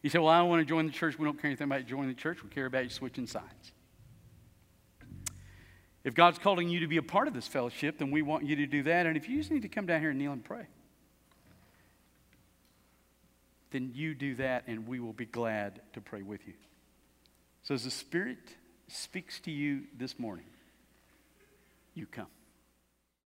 You 0.02 0.10
say, 0.10 0.18
Well, 0.18 0.28
I 0.28 0.38
don't 0.38 0.48
want 0.48 0.60
to 0.60 0.66
join 0.66 0.86
the 0.86 0.92
church. 0.92 1.18
We 1.18 1.24
don't 1.24 1.40
care 1.40 1.48
anything 1.48 1.66
about 1.66 1.86
joining 1.86 2.08
the 2.08 2.14
church. 2.14 2.42
We 2.42 2.50
care 2.50 2.66
about 2.66 2.84
you 2.84 2.90
switching 2.90 3.26
sides. 3.26 3.72
If 6.02 6.14
God's 6.14 6.38
calling 6.38 6.68
you 6.68 6.80
to 6.80 6.86
be 6.86 6.96
a 6.96 7.02
part 7.02 7.28
of 7.28 7.34
this 7.34 7.46
fellowship, 7.46 7.98
then 7.98 8.10
we 8.10 8.22
want 8.22 8.44
you 8.44 8.56
to 8.56 8.66
do 8.66 8.82
that. 8.84 9.06
And 9.06 9.16
if 9.16 9.28
you 9.28 9.36
just 9.36 9.50
need 9.50 9.62
to 9.62 9.68
come 9.68 9.86
down 9.86 10.00
here 10.00 10.10
and 10.10 10.18
kneel 10.18 10.32
and 10.32 10.42
pray, 10.42 10.66
then 13.70 13.92
you 13.94 14.14
do 14.14 14.34
that, 14.36 14.64
and 14.66 14.86
we 14.86 14.98
will 14.98 15.12
be 15.12 15.26
glad 15.26 15.80
to 15.92 16.00
pray 16.00 16.22
with 16.22 16.46
you. 16.46 16.54
So, 17.62 17.74
as 17.74 17.84
the 17.84 17.90
Spirit 17.90 18.38
speaks 18.88 19.38
to 19.40 19.50
you 19.50 19.82
this 19.96 20.18
morning, 20.18 20.46
you 21.94 22.06
come. 22.06 22.26